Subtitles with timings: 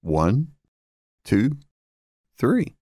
[0.00, 0.52] One,
[1.24, 1.56] two,
[2.38, 2.76] three.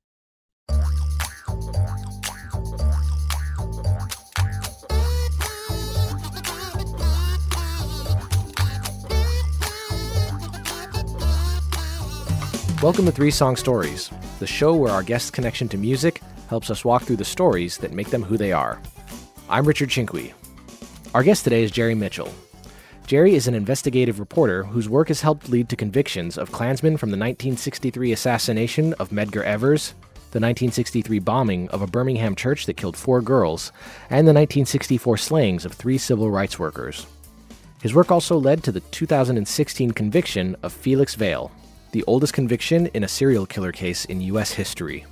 [12.83, 16.21] Welcome to Three Song Stories, the show where our guest's connection to music
[16.51, 18.79] helps us walk through the stories that make them who they are.
[19.49, 20.35] I'm Richard Chinqui.
[21.15, 22.31] Our guest today is Jerry Mitchell.
[23.07, 27.11] Jerry is an investigative reporter whose work has helped lead to convictions of Klansmen from
[27.11, 29.91] the 1963 assassination of Medgar Evers,
[30.33, 33.71] the 1963 bombing of a Birmingham church that killed four girls,
[34.11, 37.07] and the 1964 slayings of three civil rights workers.
[37.81, 41.53] His work also led to the 2016 conviction of Felix Vail,
[41.93, 44.51] the oldest conviction in a serial killer case in U.S.
[44.51, 45.07] history.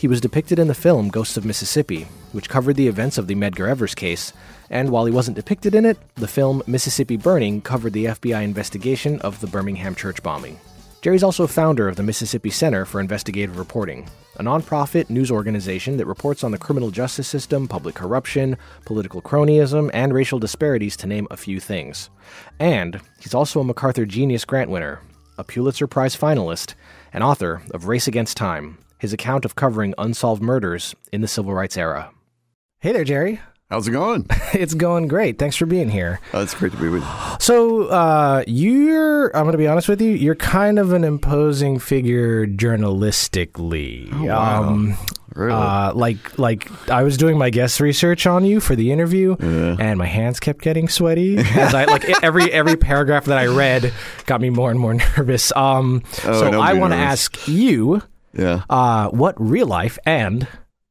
[0.00, 3.34] He was depicted in the film Ghosts of Mississippi, which covered the events of the
[3.34, 4.32] Medgar Evers case,
[4.70, 9.20] and while he wasn't depicted in it, the film Mississippi Burning covered the FBI investigation
[9.20, 10.58] of the Birmingham church bombing.
[11.02, 14.08] Jerry's also founder of the Mississippi Center for Investigative Reporting,
[14.38, 19.90] a nonprofit news organization that reports on the criminal justice system, public corruption, political cronyism,
[19.92, 22.08] and racial disparities, to name a few things.
[22.58, 25.02] And he's also a MacArthur Genius Grant winner,
[25.36, 26.72] a Pulitzer Prize finalist,
[27.12, 31.54] and author of Race Against Time, his account of covering unsolved murders in the civil
[31.54, 32.12] rights era.
[32.80, 33.40] Hey there, Jerry.
[33.70, 34.26] How's it going?
[34.52, 35.38] it's going great.
[35.38, 36.20] Thanks for being here.
[36.34, 37.08] Oh, it's great to be with you.
[37.38, 41.78] So, uh, you're, I'm going to be honest with you, you're kind of an imposing
[41.78, 44.10] figure journalistically.
[44.12, 44.62] Oh, wow.
[44.64, 44.98] Um,
[45.34, 45.52] really?
[45.52, 49.76] Uh, like, like I was doing my guest research on you for the interview, yeah.
[49.78, 53.94] and my hands kept getting sweaty as I like every every paragraph that I read
[54.26, 55.52] got me more and more nervous.
[55.54, 58.02] Um, oh, so I want to ask you,
[58.32, 60.46] yeah, uh, what real life and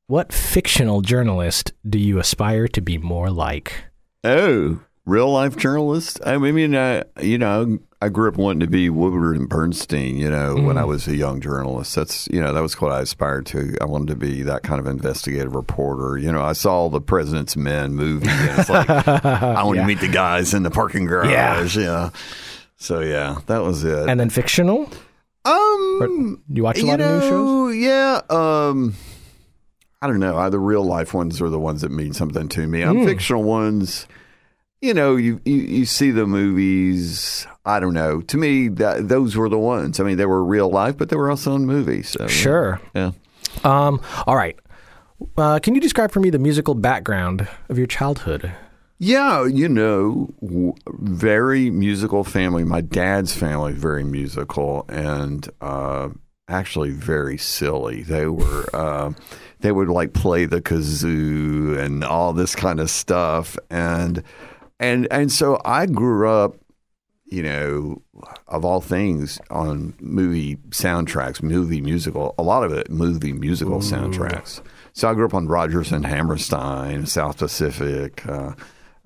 [0.07, 3.73] what fictional journalist do you aspire to be more like?
[4.23, 6.19] Oh, real life journalist?
[6.25, 10.29] I mean, I, you know, I grew up wanting to be Woodward and Bernstein, you
[10.29, 10.65] know, mm.
[10.65, 10.87] when I mm.
[10.87, 11.95] was a young journalist.
[11.95, 13.75] That's, you know, that was what I aspired to.
[13.81, 16.17] I wanted to be that kind of investigative reporter.
[16.17, 18.89] You know, I saw the President's Men movie, and it's like,
[19.25, 19.81] I want yeah.
[19.81, 21.75] to meet the guys in the parking garage.
[21.75, 21.83] Yeah.
[21.83, 22.09] yeah.
[22.77, 24.07] So, yeah, that was it.
[24.07, 24.89] And then fictional?
[25.49, 27.75] Um, or, do you watch a lot know, of new shows?
[27.75, 28.21] Yeah.
[28.29, 28.95] Um,
[30.01, 30.49] I don't know.
[30.49, 32.83] The real life ones are the ones that mean something to me.
[32.83, 33.05] I'm mm.
[33.05, 34.07] fictional ones.
[34.81, 37.45] You know, you, you, you see the movies.
[37.65, 38.21] I don't know.
[38.21, 39.99] To me, that, those were the ones.
[39.99, 42.09] I mean, they were real life, but they were also in movies.
[42.09, 42.79] So, sure.
[42.95, 43.11] Yeah.
[43.63, 43.99] Um.
[44.25, 44.57] All right.
[45.37, 48.53] Uh, can you describe for me the musical background of your childhood?
[48.99, 50.29] Yeah, you know,
[50.87, 52.65] very musical family.
[52.65, 56.09] My dad's family very musical and uh,
[56.49, 58.03] actually very silly.
[58.03, 58.65] They were.
[58.79, 59.13] Uh,
[59.59, 64.23] they would like play the kazoo and all this kind of stuff and
[64.79, 66.55] and and so I grew up
[67.25, 68.01] you know
[68.47, 73.79] of all things on movie soundtracks movie musical a lot of it movie musical Ooh.
[73.79, 74.61] soundtracks
[74.93, 78.53] so I grew up on Rodgers and Hammerstein South Pacific uh,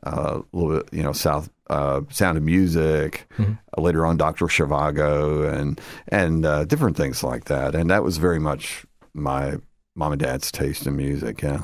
[0.04, 3.54] a little bit you know South uh, Sound of Music, mm-hmm.
[3.78, 7.76] uh, later on Doctor Zhivago, and and uh, different things like that.
[7.76, 9.58] And that was very much my
[9.96, 11.42] mom and dad's taste in music.
[11.42, 11.64] Yeah.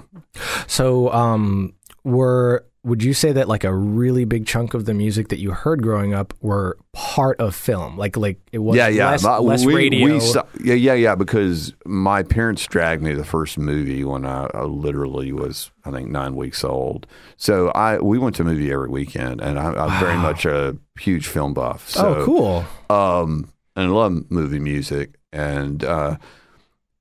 [0.67, 1.73] So, um,
[2.03, 5.51] were would you say that like a really big chunk of the music that you
[5.51, 7.97] heard growing up were part of film?
[7.97, 10.17] Like, like it was yeah, yeah, less, less we, radio.
[10.17, 10.33] We
[10.63, 11.16] yeah, yeah, yeah.
[11.16, 15.91] Because my parents dragged me to the first movie when I, I, literally was, I
[15.91, 17.05] think, nine weeks old.
[17.38, 19.99] So I we went to a movie every weekend, and I, am wow.
[19.99, 21.88] very much a huge film buff.
[21.88, 22.66] So, oh, cool.
[22.89, 26.17] Um, and I love movie music, and uh,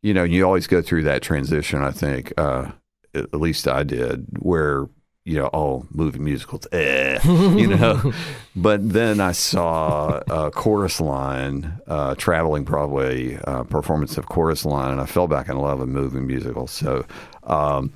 [0.02, 1.82] you know, you always go through that transition.
[1.82, 2.72] I think, uh,
[3.14, 4.86] at least I did, where
[5.28, 8.14] you know, oh, movie musicals, eh, you know.
[8.56, 14.90] but then I saw a Chorus Line, uh, traveling Broadway uh, performance of Chorus Line,
[14.90, 16.70] and I fell back in love with movie musicals.
[16.70, 17.04] So,
[17.42, 17.92] um,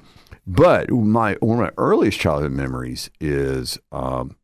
[0.47, 4.37] but my one of my earliest childhood memories is um,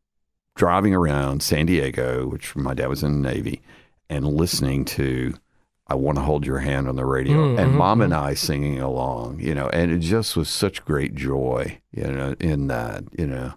[0.55, 3.61] driving around San Diego, which my dad was in the Navy,
[4.09, 5.35] and listening to
[5.89, 7.59] I want to hold your hand on the radio, mm-hmm.
[7.59, 8.25] and mom and mm-hmm.
[8.25, 12.67] I singing along, you know, and it just was such great joy, you know, in
[12.67, 13.53] that, you know.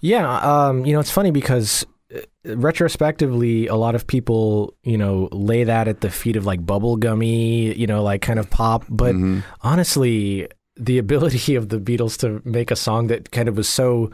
[0.00, 5.28] Yeah, um, you know, it's funny because uh, retrospectively, a lot of people, you know,
[5.32, 8.84] lay that at the feet of like bubblegummy, you know, like kind of pop.
[8.88, 9.40] But mm-hmm.
[9.60, 14.10] honestly, the ability of the Beatles to make a song that kind of was so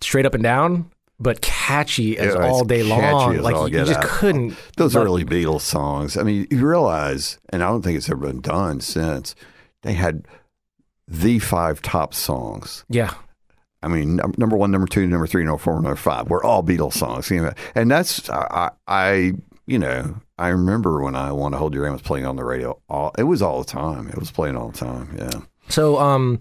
[0.00, 0.90] straight up and down
[1.20, 3.38] but catchy as yeah, all day long.
[3.38, 4.04] Like you, you just out.
[4.04, 4.56] couldn't.
[4.76, 6.16] Those but, early Beatles songs.
[6.16, 9.34] I mean, you realize, and I don't think it's ever been done since.
[9.82, 10.26] They had
[11.06, 12.84] the five top songs.
[12.88, 13.14] Yeah.
[13.82, 16.28] I mean, number one, number two, number three, number four, number five.
[16.28, 19.34] We're all Beatles songs, and that's I, I
[19.66, 22.44] you know, I remember when I Want to Hold Your Hand was playing on the
[22.44, 22.80] radio.
[22.88, 24.08] All, it was all the time.
[24.08, 25.14] It was playing all the time.
[25.16, 25.40] Yeah.
[25.68, 26.40] So, um,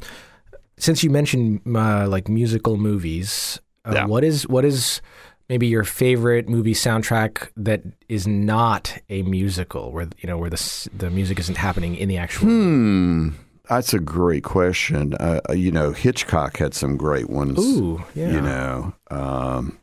[0.77, 4.05] since you mentioned uh, like musical movies, uh, Yeah.
[4.05, 5.01] what is what is
[5.49, 10.89] maybe your favorite movie soundtrack that is not a musical, where you know where the
[10.95, 12.47] the music isn't happening in the actual?
[12.47, 13.29] Hmm.
[13.69, 15.13] That's a great question.
[15.19, 17.59] Uh, you know, Hitchcock had some great ones.
[17.59, 18.31] Ooh, yeah.
[18.31, 19.77] You know, um,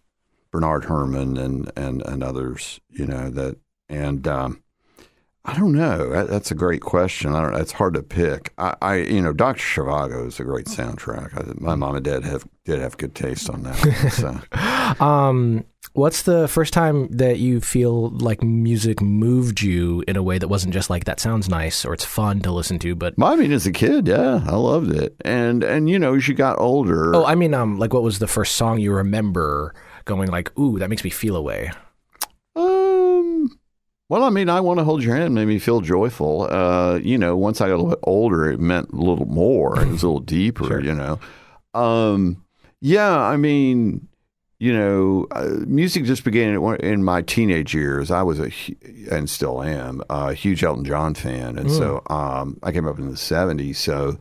[0.50, 3.58] Bernard Herrmann and, and, and others, you know, that,
[3.90, 4.62] and, um,
[5.46, 6.24] I don't know.
[6.24, 7.34] That's a great question.
[7.34, 7.60] I don't.
[7.60, 8.52] It's hard to pick.
[8.56, 11.36] I, I you know, Doctor Zhivago is a great soundtrack.
[11.36, 14.10] I, my mom and dad have did have good taste on that.
[14.12, 14.40] So.
[15.00, 15.64] Um,
[15.94, 20.48] what's the first time that you feel like music moved you in a way that
[20.48, 23.50] wasn't just like that sounds nice or it's fun to listen to, but I mean,
[23.50, 25.14] as a kid, yeah, I loved it.
[25.24, 28.18] And and you know, as you got older, oh, I mean, um, like what was
[28.18, 29.74] the first song you remember
[30.04, 31.70] going like, ooh, that makes me feel a Um,
[34.08, 36.42] well, I mean, I want to hold your hand made me feel joyful.
[36.42, 39.80] Uh, you know, once I got a little bit older, it meant a little more.
[39.80, 40.64] It was a little deeper.
[40.64, 40.80] Sure.
[40.80, 41.18] You know,
[41.72, 42.44] um,
[42.80, 43.18] yeah.
[43.18, 44.06] I mean,
[44.58, 48.10] you know, uh, music just began in- my teenage years.
[48.10, 48.50] I was a
[49.10, 53.08] and still am a huge Elton John fan, and so um, I came up in
[53.08, 53.76] the '70s.
[53.76, 54.18] So.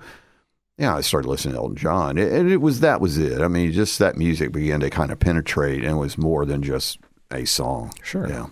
[0.75, 3.41] Yeah, I started listening to Elton John, and it was that was it.
[3.41, 6.97] I mean, just that music began to kind of penetrate, and was more than just
[7.35, 7.93] a song.
[8.03, 8.27] Sure.
[8.27, 8.47] Yeah.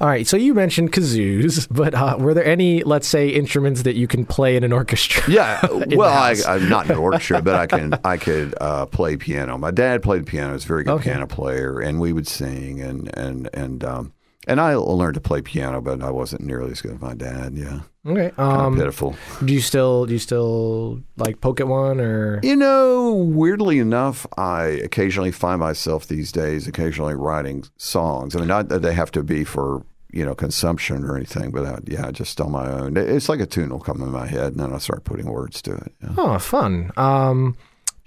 [0.00, 0.26] All right.
[0.26, 4.24] So you mentioned kazoos, but uh, were there any, let's say, instruments that you can
[4.24, 5.22] play in an orchestra?
[5.30, 9.58] Yeah, well, I, I'm not an orchestra, but I can I could uh, play piano.
[9.58, 11.10] My dad played piano; he's a very good Okay.
[11.10, 14.12] piano player, and we would sing and and and um,
[14.46, 17.54] and I learned to play piano, but I wasn't nearly as good as my dad.
[17.56, 18.32] Yeah, Okay.
[18.38, 19.14] Um, pitiful.
[19.44, 22.40] do you still do you still like poke at one or?
[22.42, 28.34] You know, weirdly enough, I occasionally find myself these days occasionally writing songs.
[28.34, 31.66] I mean, not that they have to be for you know consumption or anything, but
[31.66, 32.96] uh, yeah, just on my own.
[32.96, 35.60] It's like a tune will come in my head, and then I start putting words
[35.62, 35.92] to it.
[36.02, 36.14] Yeah.
[36.16, 36.90] Oh, fun.
[36.96, 37.56] Um,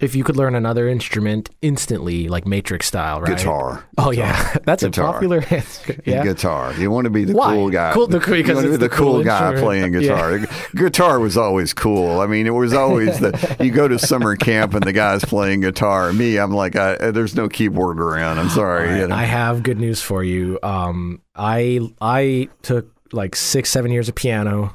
[0.00, 3.36] if you could learn another instrument instantly, like Matrix style, right?
[3.36, 3.84] Guitar.
[3.96, 6.00] Oh yeah, that's a popular answer.
[6.04, 6.22] Yeah.
[6.24, 6.72] Guitar.
[6.74, 7.54] You want to be the Why?
[7.54, 7.92] cool guy.
[7.92, 10.40] Cool- the- because you want to be the the cool cool guy playing guitar.
[10.74, 12.20] guitar was always cool.
[12.20, 15.60] I mean, it was always the you go to summer camp and the guy's playing
[15.60, 16.12] guitar.
[16.12, 18.38] Me, I'm like, I, there's no keyboard around.
[18.38, 19.00] I'm sorry.
[19.00, 19.14] you know.
[19.14, 20.58] I have good news for you.
[20.62, 24.74] Um, I I took like six, seven years of piano,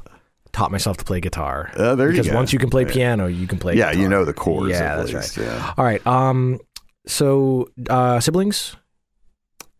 [0.59, 1.71] taught myself to play guitar.
[1.75, 2.35] Uh, there you because go.
[2.35, 3.75] once you can play piano, you can play.
[3.75, 4.01] yeah, guitar.
[4.03, 4.71] you know the chords.
[4.71, 5.45] Yeah, at that's least, right.
[5.47, 5.73] Yeah.
[5.77, 6.05] All right.
[6.05, 6.59] Um,
[7.07, 8.75] so uh, siblings.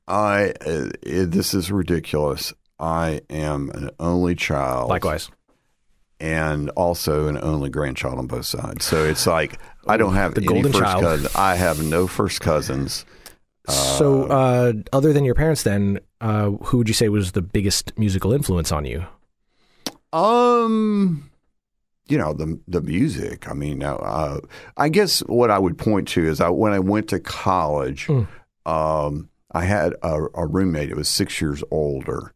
[0.07, 0.53] I.
[0.65, 2.53] Uh, it, this is ridiculous.
[2.79, 4.89] I am an only child.
[4.89, 5.29] Likewise.
[6.21, 8.85] and also an only grandchild on both sides.
[8.85, 11.03] So it's like I don't have The any golden first child.
[11.03, 11.35] cousins.
[11.35, 13.05] I have no first cousins.
[13.67, 17.97] so, uh, other than your parents, then, uh, who would you say was the biggest
[17.99, 19.05] musical influence on you?
[20.13, 21.29] Um,
[22.07, 23.47] you know the the music.
[23.50, 24.39] I mean, uh,
[24.77, 28.27] I guess what I would point to is I when I went to college, Mm.
[28.65, 32.33] um, I had a, a roommate that was six years older.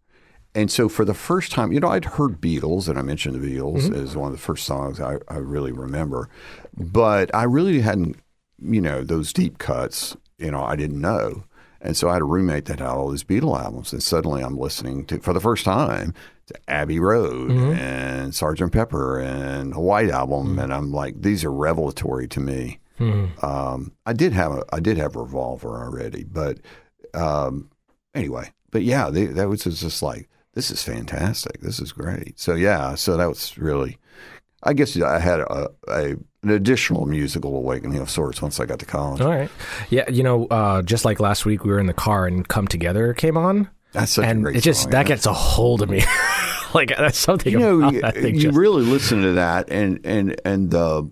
[0.56, 3.48] And so for the first time, you know, I'd heard Beatles, and I mentioned the
[3.58, 6.30] Beatles as one of the first songs I, I really remember.
[6.78, 8.18] But I really hadn't,
[8.62, 11.44] you know, those deep cuts, you know, I didn't know.
[11.82, 14.56] And so I had a roommate that had all these Beatle albums, and suddenly I'm
[14.56, 16.14] listening to, for the first time,
[16.48, 18.72] to Abbey Road and Sgt.
[18.72, 22.80] Pepper and a White Album, and I'm like, these are revelatory to me.
[23.42, 26.60] Um, I did have a I did have Revolver already, but
[27.14, 27.70] um,
[28.14, 31.62] anyway, but yeah, they, that was just like this is fantastic.
[31.62, 32.40] This is great.
[32.40, 33.98] So yeah, so that was really,
[34.62, 38.80] I guess I had a, a an additional musical awakening of sorts once I got
[38.80, 39.22] to college.
[39.22, 39.50] All right.
[39.90, 42.68] Yeah, you know, uh, just like last week, we were in the car and "Come
[42.68, 45.16] Together" came on, That's such a and great it just song, that yeah.
[45.16, 46.04] gets a hold of me.
[46.74, 48.36] like that's something you know about you, that thing.
[48.36, 51.04] you just- really listen to that and and and uh,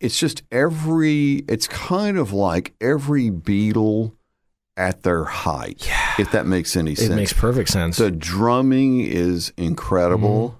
[0.00, 4.12] it's just every it's kind of like every Beatle
[4.76, 5.86] at their height.
[5.86, 6.12] Yeah.
[6.18, 7.96] If that makes any sense, it makes perfect sense.
[7.96, 10.48] The drumming is incredible.
[10.50, 10.58] Mm-hmm.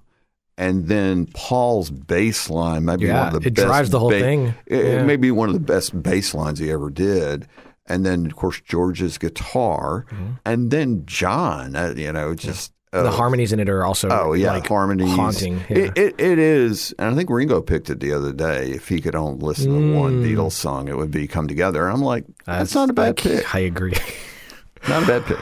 [0.59, 3.67] And then Paul's bass line might be Yeah, one of the it best.
[3.67, 4.55] drives the whole thing.
[4.65, 7.47] It, it may be one of the best bass lines he ever did.
[7.89, 10.05] And then, of course, George's guitar.
[10.45, 12.71] And then John, uh, you know, just.
[12.93, 13.03] Mm-hmm.
[13.03, 15.11] the uh, harmonies in it are also Oh yeah, like harmonies.
[15.13, 15.59] haunting.
[15.69, 15.77] Yeah.
[15.77, 18.71] It, it it is, and I think Ringo picked it the other day.
[18.71, 20.25] If he could only listen to one Mm.
[20.25, 23.53] Beatles song, it would be "Come Together." And I'm like, that's, not a bad pick.
[23.53, 23.93] I agree.
[24.87, 25.39] Not a bad pick.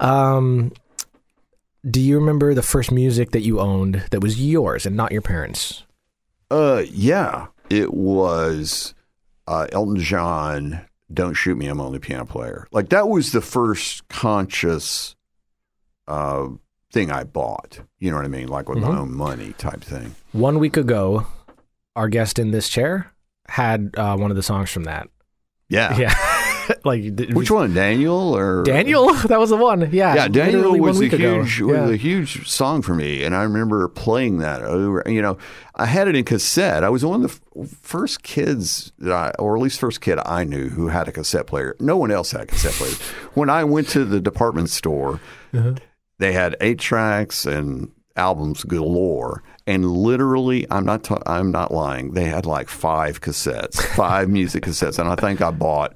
[0.00, 0.72] Um,
[1.88, 5.22] do you remember the first music that you owned that was yours and not your
[5.22, 5.84] parents?
[6.50, 8.94] Uh, yeah, it was
[9.46, 10.80] uh, Elton John.
[11.12, 12.66] Don't shoot me, I'm only a piano player.
[12.70, 15.16] Like that was the first conscious
[16.06, 16.48] uh,
[16.92, 17.80] thing I bought.
[17.98, 18.92] You know what I mean, like with Mm-hmm.
[18.92, 20.14] my own money type thing.
[20.32, 21.26] One week ago,
[21.96, 23.12] our guest in this chair
[23.48, 25.08] had uh, one of the songs from that.
[25.70, 25.96] Yeah.
[25.98, 26.74] Yeah.
[26.84, 29.12] like th- Which one, Daniel or Daniel?
[29.28, 29.90] That was the one.
[29.92, 30.14] Yeah.
[30.14, 31.16] Yeah, Daniel was a ago.
[31.42, 31.82] huge, Yeah.
[31.82, 35.02] was a huge song for me, and I remember playing that over.
[35.06, 35.38] You know,
[35.78, 36.82] I had it in cassette.
[36.84, 40.18] I was one of the f- first kids that I, or at least first kid
[40.26, 41.76] I knew who had a cassette player.
[41.80, 42.94] No one else had a cassette player.
[43.34, 45.20] when I went to the department store,
[45.54, 45.74] Uh-huh.
[46.18, 49.42] they had eight tracks and albums galore.
[49.66, 52.12] And literally, I'm not ta- I'm not lying.
[52.14, 55.94] They had like five cassettes, five music cassettes, and I think I bought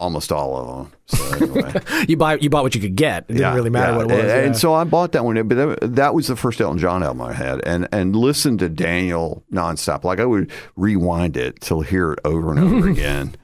[0.00, 0.92] almost all of them.
[1.06, 1.72] So anyway.
[2.08, 3.26] You buy you bought what you could get.
[3.28, 3.96] It didn't really matter yeah.
[3.98, 4.20] what it was.
[4.20, 4.46] And, yeah.
[4.46, 7.32] and so I bought that one, but that, was the first Elton John album I
[7.34, 10.02] had, and and listened to Daniel nonstop.
[10.02, 13.36] Like I would rewind it to hear it over and over again,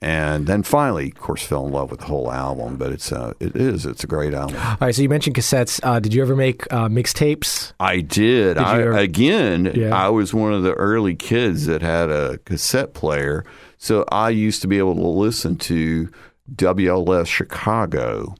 [0.00, 2.76] and then finally, of course, fell in love with the whole album.
[2.76, 4.56] But it's uh, it is it's a great album.
[4.56, 5.80] All right, so you mentioned cassettes.
[5.82, 7.72] Uh, did you ever make uh, mixtapes?
[7.80, 8.58] I did.
[8.58, 9.94] I, ever- again, Yeah.
[9.94, 13.44] I was one of the early kids that had a cassette player,
[13.84, 16.10] so I used to be able to listen to
[16.54, 18.34] WLS Chicago.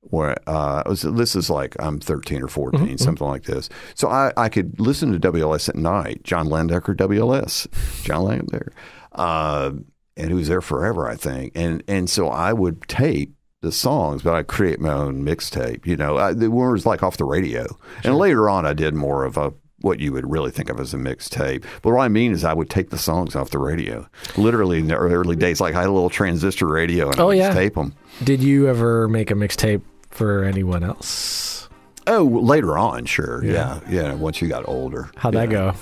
[0.00, 3.68] Where uh, was, this is like I'm 13 or 14, Mm-hmm, something like this.
[3.94, 6.24] So I, I could listen to WLS at night.
[6.24, 7.68] John Landecker, WLS,
[8.02, 8.70] John Landecker,
[9.12, 9.70] uh,
[10.16, 11.52] and he was there forever, I think.
[11.54, 15.86] And and so I would tape the songs, but I create my own mixtape.
[15.86, 17.66] You know, I, the one was like off the radio.
[18.02, 20.92] And later on, I did more of a what you would really think of as
[20.92, 21.64] a mixtape.
[21.82, 24.08] But what I mean is, I would take the songs off the radio.
[24.36, 27.26] Literally in the early days, like I had a little transistor radio, and I Oh,
[27.28, 27.54] would yeah.
[27.54, 27.94] tape them.
[28.24, 31.68] Did you ever make a mixtape for anyone else?
[32.06, 34.14] Oh, later on, sure, yeah, yeah.
[34.14, 35.74] once you got older, How'd that go?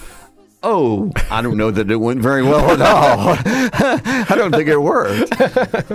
[0.62, 3.36] Oh, I don't know that it went very well at all.
[4.28, 5.30] I don't think it worked.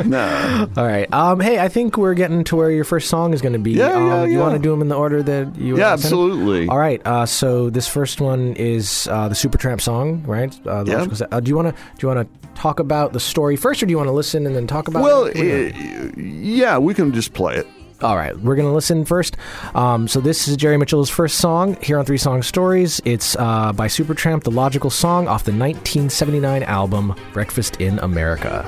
[0.06, 0.70] No.
[0.78, 1.12] All right.
[1.14, 3.72] Um, hey, I think we're getting to where your first song is going to be.
[3.72, 4.40] Yeah, um, yeah, You yeah.
[4.40, 5.78] want to do them in the order that you?
[5.78, 6.68] Yeah, uh, absolutely.
[6.68, 7.02] All right.
[7.06, 10.56] Uh, so this first one is uh, the Supertramp song, right?
[10.66, 11.28] Uh, the Yeah.
[11.32, 13.88] Uh, do you want to do you want to talk about the story first, or
[13.88, 15.04] do you want to listen and then talk about?
[15.04, 15.36] Well, it?
[15.76, 17.68] eh, yeah, we can just play it.
[18.02, 19.38] All right, we're going to listen first.
[19.76, 23.00] Um, so this is Jerry Mitchell's first song here on Three Song Stories.
[23.06, 28.66] It's uh, by Supertramp, the logical song off the 1979 album Breakfast in America.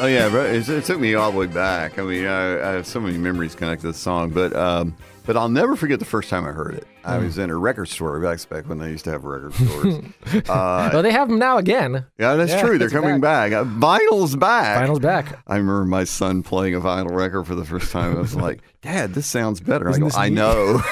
[0.00, 1.98] Oh yeah, it, took me all the way back.
[1.98, 5.36] I mean, I, I have so many memories connected to the song, but um, but
[5.36, 6.86] I'll never forget the first time I heard it.
[7.06, 9.94] I was in a record store back back when they used to have record stores.
[10.48, 12.04] uh, well, they have them now again.
[12.18, 12.78] yeah, that's Yeah, true.
[12.78, 13.52] They're coming back.
[13.52, 14.88] Uh, Vinyl's back.
[14.88, 15.38] Vinyl's back.
[15.46, 18.16] I remember my son playing a vinyl record for the first time.
[18.16, 19.88] I was like, Dad, this sounds better.
[19.88, 20.82] I Isn't go, I know.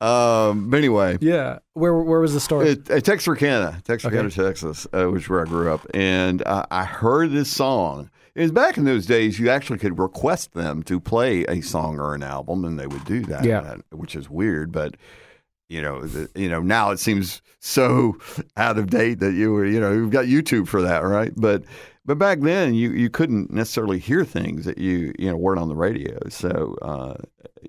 [0.00, 1.58] um, but anyway, Yeah.
[1.74, 2.70] Where where was the story?
[2.70, 5.86] it, uh, Texarkana, Texarkana, Texas, uh, which is where I grew up.
[5.94, 8.10] And uh, I heard this song.
[8.34, 12.00] It was back in those days, you actually could request them to play a song
[12.00, 13.76] or an album, and they would do that, Yeah.
[13.92, 14.72] which is weird.
[14.72, 14.96] But
[15.68, 18.16] you know, the, you know, now it seems so
[18.56, 21.32] out of date that you were, you know, you've got YouTube for that, right?
[21.36, 21.62] But
[22.04, 25.68] but back then, you you couldn't necessarily hear things that you you know weren't on
[25.68, 26.18] the radio.
[26.28, 27.14] So uh,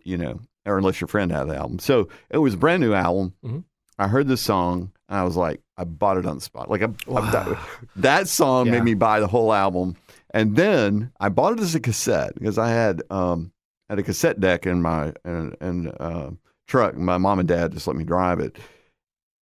[0.04, 1.80] you know, or unless your friend had the album.
[1.80, 3.34] So it was a brand new album.
[3.46, 3.64] Mhm.
[4.00, 4.92] I heard the song.
[5.08, 6.68] And I was like, I bought it on the spot.
[6.70, 7.60] Like I, I- that,
[7.98, 8.72] that song Yeah.
[8.74, 9.96] made me buy the whole album.
[10.36, 13.54] And then I bought it as a cassette because I had um,
[13.90, 16.32] had a cassette deck in my in, in, uh,
[16.68, 16.98] truck.
[16.98, 18.58] My mom and dad just let me drive it.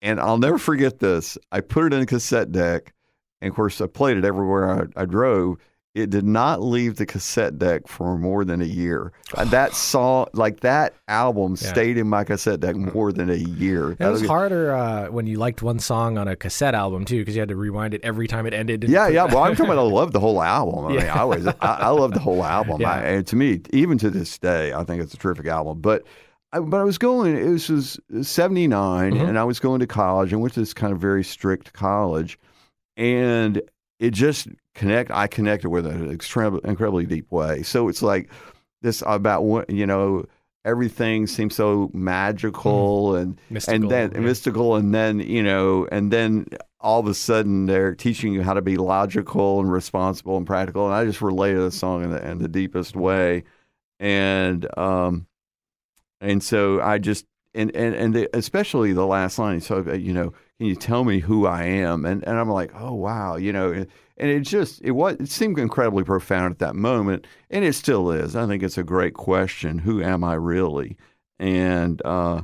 [0.03, 1.35] And I'll never forget this.
[1.51, 2.93] I put it in a cassette deck,
[3.41, 5.57] and of course, I played it everywhere I, I drove.
[5.95, 9.11] It did not leave the cassette deck for more than a year.
[9.35, 11.69] Uh, That song, like that album, Yeah.
[11.69, 13.91] stayed in my cassette deck more than a year.
[13.99, 17.35] it was harder uh, when you liked one song on a cassette album too, because
[17.35, 18.85] you had to rewind it every time it ended.
[18.89, 19.25] Yeah, yeah.
[19.25, 20.85] Well, I'm talking about I love the whole album.
[20.85, 21.13] I mean, Yeah.
[21.15, 22.81] I always, I, I love the whole album.
[22.81, 22.89] Yeah.
[22.91, 25.79] I, and to me, even to this day, I think it's a terrific album.
[25.79, 26.03] But,
[26.53, 27.37] I, but I was going.
[27.37, 29.27] It was, was '79, Mhm.
[29.29, 30.31] and I was going to college.
[30.33, 32.37] and went to this kind of very strict college,
[32.97, 33.61] and
[34.03, 35.11] it just connect.
[35.11, 37.63] I connected with it in an extremely, incredibly deep way.
[37.63, 38.29] So it's like
[38.81, 40.25] this about what you know.
[40.65, 43.81] Everything seems so magical and mystical.
[43.81, 44.19] and then yeah.
[44.21, 46.47] mystical and then you know and then
[46.79, 50.85] all of a sudden they're teaching you how to be logical and responsible and practical
[50.85, 53.43] and i just related the song in the, in the deepest way
[53.99, 55.27] and um
[56.21, 60.31] and so i just and and, and the, especially the last line so you know
[60.63, 63.71] can you tell me who i am and and i'm like oh wow you know
[63.71, 68.11] and, it just it was it seemed incredibly profound at that moment and it still
[68.11, 70.95] is i think it's a great question who am i really
[71.39, 72.41] and uh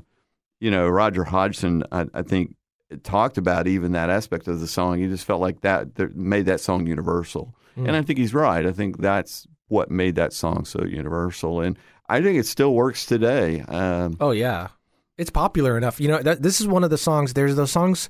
[0.59, 2.55] you know, Roger Hodgson, I, I think,
[3.03, 4.99] talked about even that aspect of the song.
[4.99, 7.55] He just felt like that, that made that song universal.
[7.77, 7.87] Mm.
[7.87, 8.65] And I think he's right.
[8.65, 11.61] I think that's what made that song so universal.
[11.61, 11.77] And
[12.09, 13.61] I think it still works today.
[13.61, 14.69] Um, Oh yeah,
[15.19, 15.99] it's popular enough.
[15.99, 17.33] You know, that, this is one of the songs.
[17.33, 18.09] There's those songs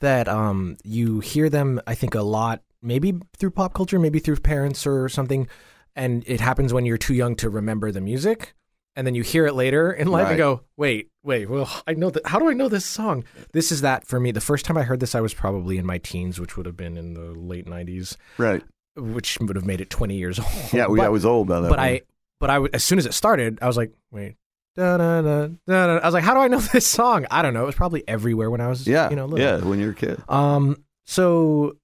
[0.00, 1.80] that um you hear them.
[1.86, 5.48] I think a lot, maybe through pop culture, maybe through parents or something,
[5.96, 8.54] and it happens when you're too young to remember the music,
[8.94, 10.30] and then you hear it later in life Right.
[10.32, 12.26] and go, wait, wait, well, I know that.
[12.26, 13.24] How do I know this song?
[13.52, 14.30] This is that for me.
[14.30, 16.76] The first time I heard this, I was probably in my teens, which would have
[16.76, 18.62] been in the late '90s, right.
[18.96, 20.48] which would have made it 20 years old.
[20.72, 21.68] Yeah, we, But- I was old by that.
[21.70, 21.86] but one.
[21.88, 22.00] I,
[22.40, 24.36] but I, as soon as it started, I was like, wait,
[24.78, 25.96] da, da, da, da.
[25.98, 27.26] I was like, how do I know this song?
[27.30, 27.62] I don't know.
[27.62, 29.38] It was probably everywhere when I was, yeah, you know, little.
[29.44, 30.22] yeah, when you were a kid.
[30.28, 31.76] Um, so,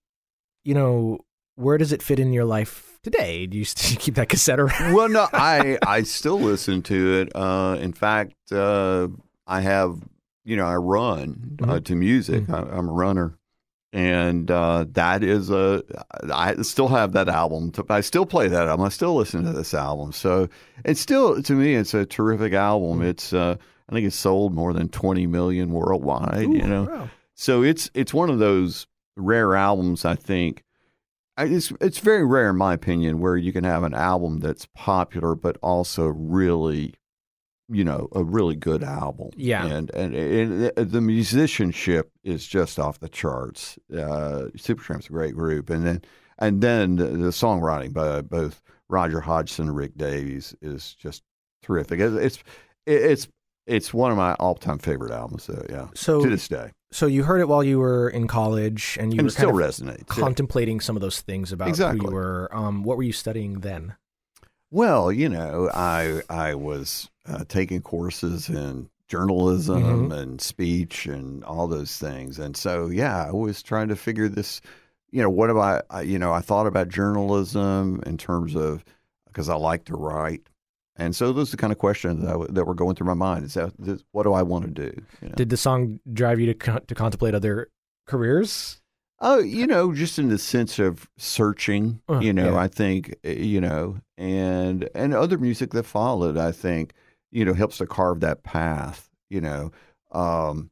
[0.64, 1.18] you know,
[1.56, 3.46] where does it fit in your life today?
[3.46, 4.94] Do you still keep that cassette around?
[4.94, 7.34] well, no, I I still listen to it.
[7.34, 9.08] Uh, in fact, uh,
[9.46, 9.98] I have
[10.44, 11.84] you know I run uh, Mhm.
[11.84, 12.50] to music.
[12.50, 13.38] I, I'm a runner,
[13.94, 15.84] and uh, that is a
[16.32, 17.72] I still have that album.
[17.88, 18.84] I still play that album.
[18.84, 20.10] I still listen to this album.
[20.10, 20.48] So
[20.84, 22.98] it's still to me, it's a terrific album.
[22.98, 23.04] Mhm.
[23.04, 23.56] It's uh,
[23.88, 26.42] I think it's sold more than 20 million worldwide.
[26.42, 27.08] you know, wow.
[27.34, 30.04] so it's it's one of those rare albums.
[30.04, 30.64] I think
[31.36, 34.66] I, it's it's very rare, in my opinion, where you can have an album that's
[34.74, 36.94] popular but also really,
[37.68, 39.30] you know, a really good album.
[39.36, 39.64] Yeah.
[39.66, 43.78] and and, and the musicianship is just off the charts.
[43.92, 46.02] Uh, Supertramp's a great group, and then
[46.38, 51.22] and then the, the songwriting by both Roger Hodgson and Rick Davies is just
[51.62, 52.00] terrific.
[52.00, 52.38] It, it's
[52.86, 53.28] it's
[53.66, 55.44] it's one of my all time favorite albums.
[55.44, 58.98] So yeah, So, to this day, so you heard it while you were in college,
[59.00, 60.16] and you and were it still kind of resonates.
[60.16, 60.22] yeah.
[60.22, 62.06] contemplating some of those things about who Exactly.
[62.06, 62.48] you were.
[62.54, 63.94] Um, what were you studying then?
[64.74, 70.12] Well, you know, I I was uh, taking courses in journalism Mhm.
[70.18, 74.60] and speech and all those things, and so yeah, I was trying to figure this.
[75.12, 78.84] You know, what about I, you know I thought about journalism in terms of
[79.26, 80.42] because I like to write,
[80.96, 83.14] and so those are the kind of questions that, w- that were going through my
[83.14, 83.44] mind.
[83.44, 84.92] Is that this, what do I want to do?
[85.22, 85.34] You know?
[85.36, 87.68] Did the song drive you to con- to contemplate other
[88.08, 88.80] careers?
[89.20, 92.58] Oh, you know, just in the sense of searching, Uh, you know, yeah.
[92.58, 96.92] I think, uh, you know, and and other music that followed, I think,
[97.30, 99.70] you know, helps to carve that path, you know.
[100.12, 100.70] Um,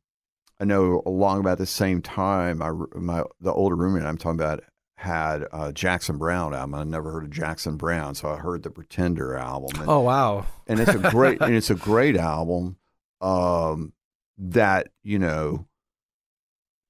[0.61, 4.63] I know along about the same time, I my the older roommate I'm talking about
[4.97, 6.75] had uh, Jackson Browne album.
[6.75, 9.81] I never heard of Jackson Browne, so I heard the Pretender album.
[9.81, 10.47] And, Oh wow!
[10.69, 12.77] and it's a great and it's a great album.
[13.21, 13.93] Um,
[14.39, 15.67] that you know,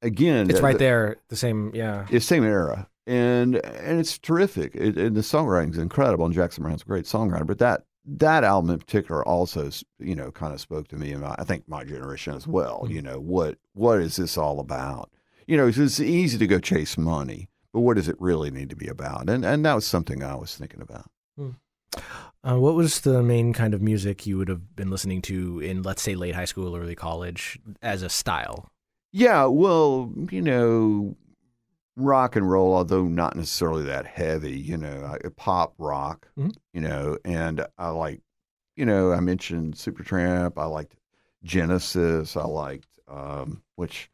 [0.03, 1.17] again, It's right the- there.
[1.29, 2.07] The same, yeah.
[2.11, 4.75] it's same era, and and it's terrific.
[4.75, 6.27] It, and the songwriting's incredible.
[6.27, 10.31] And Jackson Browne's a great songwriter, but that that album in particular also, you know,
[10.33, 12.87] kind of spoke to me, and I think my generation as well.
[12.89, 15.11] You know, what what is this all about?
[15.47, 18.71] You know, it's, it's easy to go chase money, but what does it really need
[18.71, 19.29] to be about?
[19.29, 21.07] And and that was something I was thinking about.
[22.45, 25.83] Uh, what was the main kind of music you would have been listening to in,
[25.83, 28.71] let's say, late high school, early college, as a style?
[29.13, 31.17] Yeah, well, you know,
[31.97, 36.55] rock and roll, although not necessarily that heavy, you know, I- pop rock, Mhm.
[36.73, 38.23] you know, and I like,
[38.77, 40.97] you know, I mentioned Supertramp, I liked
[41.45, 44.11] Genesis, I liked, um, which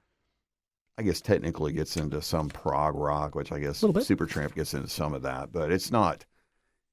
[0.97, 5.15] I guess technically gets into some prog rock, which I guess Supertramp gets into some
[5.15, 6.25] of that, but it's not.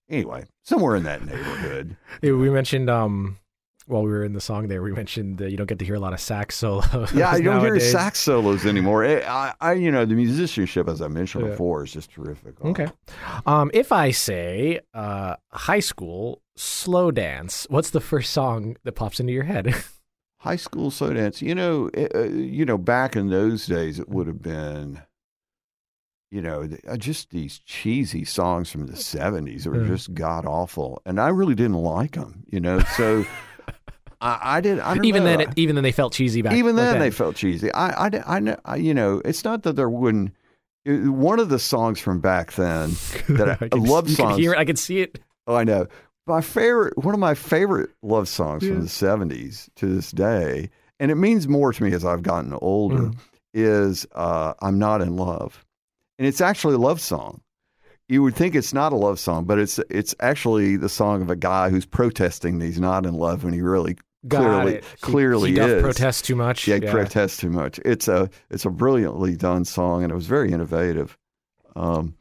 [0.08, 1.98] Anyway, somewhere in that neighborhood.
[2.22, 3.38] Yeah, We mentioned um,
[3.88, 5.96] while we were in the song there, we mentioned that you don't get to hear
[5.96, 7.12] a lot of sax solos.
[7.14, 9.06] Yeah, I don't hear sax solos anymore.
[9.06, 11.52] I, I, I, you know, the musicianship, as I mentioned Yeah.
[11.52, 12.60] before, is just terrific.
[12.64, 12.88] Okay.
[13.46, 19.20] Um, if I say uh, high school slow dance, what's the first song that pops
[19.20, 19.74] into your head?
[20.40, 21.42] High school slow dance.
[21.42, 25.02] You know, uh, you know, back in those days, it would have been,
[26.32, 31.02] you know, uh, just these cheesy songs from the seventies that were just god awful,
[31.06, 32.44] and I really didn't like them.
[32.52, 33.26] You know, so
[34.22, 34.80] I, I did.
[34.80, 35.30] I even know.
[35.30, 36.52] then, it, even then, they felt cheesy back.
[36.52, 36.60] Then.
[36.60, 37.72] Even then, they felt cheesy.
[37.74, 40.34] I, I, I, know- I, you know, it's not that there wouldn't.
[40.86, 42.90] it- one of the songs from back then
[43.30, 44.40] that I, can- love you songs.
[44.40, 44.50] It.
[44.58, 45.20] I can see it.
[45.48, 45.88] Oh, I know.
[46.28, 48.74] My favorite, one of my favorite love songs Yeah.
[48.74, 52.54] from the '70s to this day, and it means more to me as I've gotten
[52.62, 53.16] older, Mm.
[53.54, 55.64] is uh, "I'm Not in Love,"
[56.18, 57.42] and it's actually a love song.
[58.08, 61.30] You would think it's not a love song, but it's it's actually the song of
[61.30, 64.84] a guy who's protesting that he's not in love when he really Got clearly it.
[64.86, 65.82] He- clearly he is.
[65.82, 66.68] protest too much.
[66.68, 67.80] Yeah, protests too much.
[67.86, 71.18] It's a it's a brilliantly done song, and it was very innovative.
[71.76, 72.16] Um,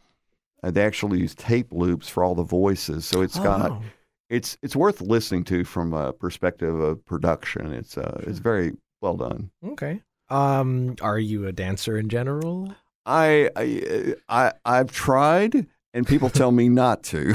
[0.62, 3.82] they actually use tape loops for all the voices, so it's got Oh.
[4.30, 7.72] it's it's worth listening to from a perspective of production.
[7.74, 9.50] It's uh it's very well done.
[9.66, 10.00] Okay.
[10.30, 12.74] Um, are you a dancer in general?
[13.04, 17.28] I I, I I've tried and people tell me not to.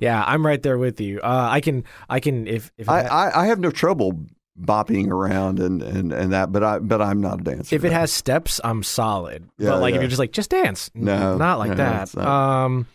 [0.00, 1.20] yeah, I'm right there with you.
[1.20, 4.18] Uh, I can, I can, if if I, I, I have no trouble
[4.60, 7.74] bopping around and, and, and that, but I but I'm not a dancer.
[7.76, 9.48] if it has steps, I'm solid.
[9.58, 12.16] Yeah, but like if you're just like just dance, No, not like no, that.
[12.16, 12.26] not.
[12.26, 12.86] Um,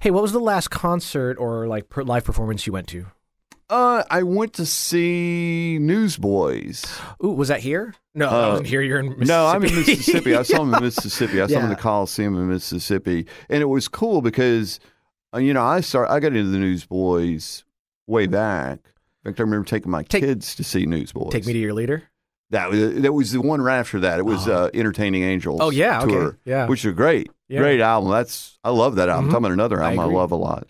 [0.00, 3.06] hey, what was the last concert or like live performance you went to?
[3.72, 6.84] Uh, I went to see Newsboys.
[7.24, 7.94] Ooh, was that here?
[8.14, 8.82] No, I Uh, wasn't here.
[8.82, 9.28] You're in Mississippi.
[9.28, 10.34] No, I'm in Mississippi.
[10.36, 11.40] I saw them in Mississippi.
[11.40, 14.78] I saw them in the Coliseum in Mississippi, and it was cool because,
[15.34, 16.10] uh, you know, I start.
[16.10, 17.64] I got into the Newsboys
[18.06, 18.78] way back.
[19.24, 21.32] In fact, I remember taking my Take- kids to see Newsboys.
[21.32, 22.02] Take me to your leader.
[22.50, 24.18] that was that was the one right after that.
[24.18, 24.64] It was Oh.
[24.64, 25.58] uh, Entertaining Angels.
[25.62, 26.66] Oh yeah, tour, okay, yeah.
[26.66, 27.60] which is great, Yeah.
[27.60, 28.10] great album.
[28.10, 29.26] That's I love that album.
[29.28, 29.30] Mhm.
[29.30, 30.16] Talking about another album I, agree.
[30.16, 30.66] love a lot.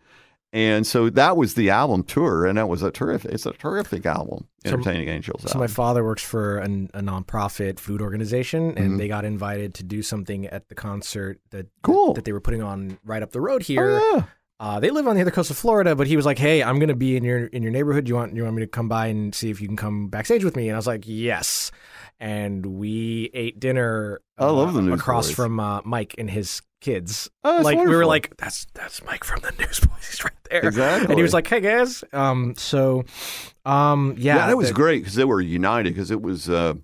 [0.54, 3.32] And so that was the album tour, and that was a terrific.
[3.32, 5.44] It's a terrific album, So- Entertaining Angels.
[5.50, 8.98] So my father works for an, a nonprofit food organization, and Mhm.
[8.98, 12.12] they got invited to do something at the concert that Cool.
[12.14, 13.98] that they were putting on right up the road here.
[13.98, 14.24] Oh, yeah.
[14.60, 16.78] Uh, they live on the other coast of Florida, but he was like, "Hey, I'm
[16.78, 18.06] going to be in your in your neighborhood.
[18.08, 20.44] You want you want me to come by and see if you can come backstage
[20.44, 21.72] with me?" And I was like, "Yes."
[22.20, 24.20] And we ate dinner.
[24.38, 25.00] I love the uh, Newsboys.
[25.00, 27.30] across from uh, Mike and his kids.
[27.44, 30.06] Oh, like we were like, "That's that's Mike from the Newsboys.
[30.10, 31.06] He's right there." Exactly.
[31.10, 32.54] And he was like, "Hey guys." Um.
[32.58, 33.04] So,
[33.64, 34.14] um.
[34.18, 34.36] Yeah.
[34.36, 36.74] Yeah, that was the- great because they were united because it was, uh,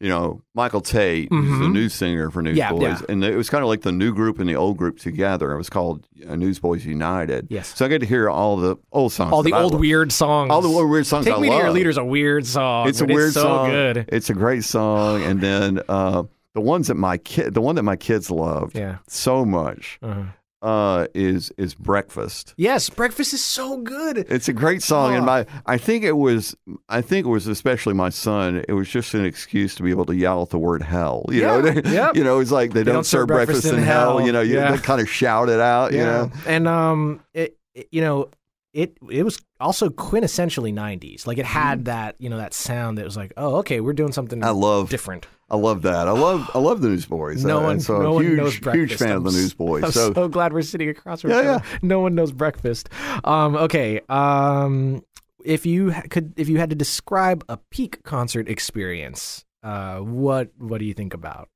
[0.00, 3.00] you know, Michael Tait, who's the new singer for Newsboys, yeah.
[3.08, 5.52] and it was kind of like the new group and the old group together.
[5.52, 7.48] It was called uh, Newsboys United.
[7.50, 7.74] Yes.
[7.76, 10.50] So I got to hear all the old songs, all the old weird songs.
[10.52, 11.24] all the old weird songs.
[11.24, 11.58] Take I me love.
[11.58, 12.88] to your leader's a weird song.
[12.88, 13.70] It's a weird so song.
[13.70, 14.04] good.
[14.08, 16.22] It's a great song, and then uh,
[16.58, 18.96] the ones that my kid, the one that my kids loved Yeah.
[19.06, 20.22] so much, Uh-huh.
[20.60, 22.52] uh, is is Breakfast.
[22.56, 24.18] Yes, breakfast is so good.
[24.28, 25.26] It's a great song, and Oh.
[25.26, 26.56] my I think it was
[26.88, 28.64] I think it was especially my son.
[28.68, 31.24] It was just an excuse to be able to yell out the word hell.
[31.30, 32.16] You Yeah, know, yep.
[32.16, 34.20] you know, it's like they, don't, serve breakfast, in hell.
[34.20, 34.72] You know, you Yeah.
[34.72, 35.92] they kind of shout it out.
[35.92, 38.28] You know, and um, it, it- you know,
[38.74, 41.24] it it was also quintessentially '90s.
[41.26, 44.10] Like it had that you know that sound that was like, oh, okay, we're doing
[44.12, 44.42] something.
[44.42, 45.26] I love different.
[45.50, 46.06] I love that.
[46.08, 47.42] I love I love the Newsboys.
[47.44, 49.84] No Uh, one, so no I'm one huge, knows huge fan I'm of the Newsboys.
[49.84, 51.64] I'm so so, glad we're sitting across from Yeah, each other.
[51.72, 51.78] yeah.
[51.82, 52.90] No one knows breakfast.
[53.24, 54.00] Um, okay.
[54.10, 55.02] Um,
[55.44, 60.78] if you could, if you had to describe a peak concert experience, uh, what what
[60.78, 61.48] do you think about?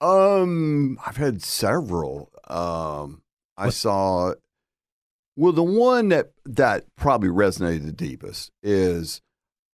[0.00, 2.30] Um, I've had several.
[2.48, 3.22] Um,
[3.56, 4.34] I What- saw.
[5.36, 9.20] Well, the one that that probably resonated the deepest is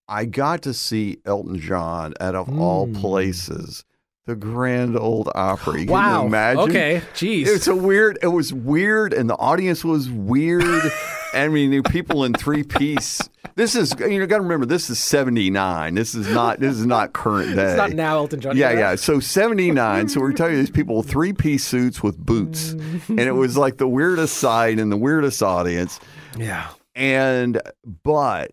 [0.07, 2.99] I got to see Elton John out of all Mm.
[3.01, 3.83] places,
[4.27, 5.85] the Grand Ole Opry.
[5.85, 6.21] Can wow.
[6.21, 6.63] you imagine?
[6.63, 7.01] Okay.
[7.13, 7.47] Jeez.
[7.47, 8.17] It's a weird.
[8.21, 10.63] It was weird, and the audience was weird.
[11.33, 13.19] I mean, people in three piece.
[13.55, 15.95] This is you know, got to remember this is seventy nine.
[15.95, 17.63] This is not this is not current day.
[17.69, 18.55] it's not now Elton John.
[18.57, 18.95] Yeah, yeah.
[18.95, 20.09] So 79.
[20.09, 22.71] so we're telling you these people three piece suits with boots.
[22.71, 25.99] and it was like the weirdest sight and the weirdest audience.
[26.37, 26.67] Yeah.
[26.95, 27.61] And,
[28.03, 28.51] but,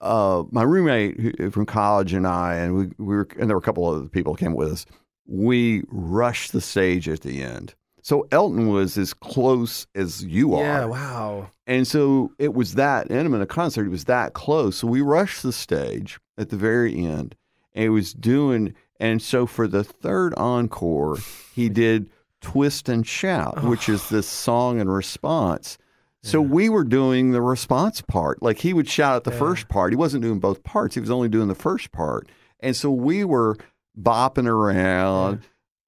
[0.00, 3.64] uh, my roommate from college and I, and we, we were, and there were a
[3.64, 4.86] couple other people came with us,
[5.26, 7.74] we rushed the stage at the end.
[8.02, 10.62] So Elton was as close as you are.
[10.62, 10.84] Yeah.
[10.84, 11.50] Wow.
[11.66, 13.86] And so it was that intimate a concert.
[13.86, 14.76] It was that close.
[14.76, 17.34] So we rushed the stage at the very end,
[17.72, 18.74] and he was doing.
[19.00, 21.16] And so for the third encore,
[21.54, 22.10] he did
[22.42, 25.78] "Twist and Shout," which is this song and response.
[26.26, 28.42] So we were doing the response part.
[28.42, 29.38] Like he would shout at the Yeah.
[29.38, 29.92] first part.
[29.92, 30.94] He wasn't doing both parts.
[30.94, 32.28] He was only doing the first part.
[32.60, 33.56] And so we were
[34.00, 35.40] bopping around,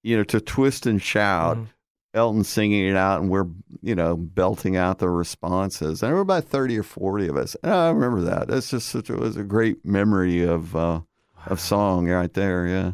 [0.03, 1.57] you know, to twist and shout.
[1.57, 1.67] Mhm.
[2.13, 3.47] Elton singing it out, and we're
[3.83, 6.03] you know belting out the responses.
[6.03, 7.57] And there were about thirty or forty of us.
[7.63, 8.49] And I remember that.
[8.49, 11.01] That's just such a, it was a great memory of uh,
[11.47, 12.67] of song right there.
[12.67, 12.93] Yeah.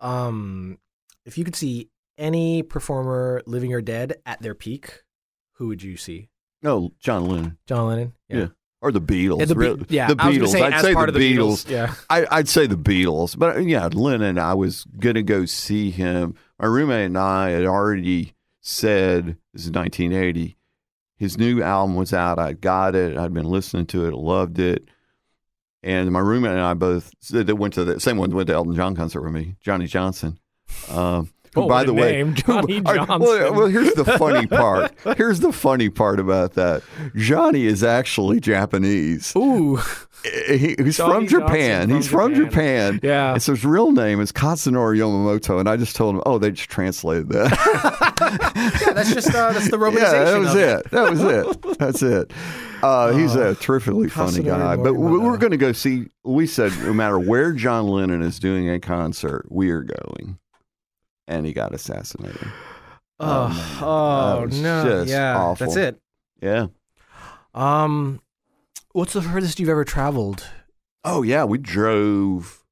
[0.00, 0.78] Um,
[1.24, 5.02] if you could see any performer, living or dead, at their peak,
[5.54, 6.28] who would you see?
[6.64, 8.12] Oh, John Lennon John Lennon.
[8.28, 8.46] Yeah.
[8.80, 9.40] or the Beatles.
[9.40, 10.52] Yeah, the, Be- yeah, the I was gonna Beatles.
[10.52, 11.68] say, I'd say the the Beatles.
[11.70, 11.94] Yeah.
[12.10, 14.38] I, I'd say the Beatles, but yeah, Lennon.
[14.38, 16.34] I was gonna go see him.
[16.58, 20.56] My roommate and I had already said this is 1980.
[21.18, 22.38] His new album was out.
[22.38, 23.16] I got it.
[23.16, 24.12] I'd been listening to it.
[24.14, 24.86] Loved it.
[25.82, 28.74] And my roommate and I both they went to the same one went to Elton
[28.74, 30.38] John concert with me, Johnny Johnson.
[30.90, 33.20] Um, Oh, by the a way, name, Johnny Johnson.
[33.20, 34.92] well, well, here's the funny part.
[35.16, 36.82] Here's the funny part about that.
[37.14, 39.32] Johnny is actually Japanese.
[39.36, 39.78] Ooh.
[40.48, 41.82] He- he's Johnny from Japan.
[41.88, 42.94] Johnson he's from from Japan.
[42.94, 43.00] Japan.
[43.02, 43.32] Yeah.
[43.34, 45.60] And so his real name is Katsunori Yamamoto.
[45.60, 47.52] And I just told him, oh, they just translated that.
[48.86, 50.54] yeah, that's just uh, that's the romanization.
[50.54, 51.62] yeah, that was of it.
[51.62, 51.78] That was it.
[51.78, 52.32] That's it.
[52.82, 54.76] Uh, he's a terrifically funny guy.
[54.76, 58.38] But we- we're going to go see, we said no matter where John Lennon is
[58.40, 60.38] doing a concert, we are going.
[61.28, 62.46] And he got assassinated.
[63.18, 63.78] Oh, man.
[63.82, 64.84] oh, no.
[64.84, 65.66] just yeah, awful.
[65.66, 65.98] that's it.
[66.40, 66.66] Yeah.
[67.54, 68.20] Um,
[68.92, 70.46] what's the furthest you've ever traveled?
[71.04, 72.62] Oh yeah, we drove.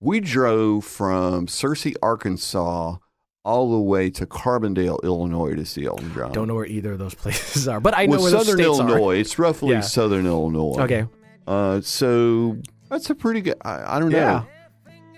[0.00, 2.96] We drove from Searcy, Arkansas,
[3.44, 6.32] all the way to Carbondale, Illinois, to see Elton John.
[6.32, 9.18] Don't know where either of those places are, but I know well, where Southern Illinois.
[9.18, 9.80] It's roughly Yeah.
[9.80, 10.76] Southern Illinois.
[10.80, 11.06] Okay,
[11.46, 12.58] Uh, so
[12.88, 13.56] that's a pretty good.
[13.62, 14.24] I, I don't yeah.
[14.24, 14.46] know.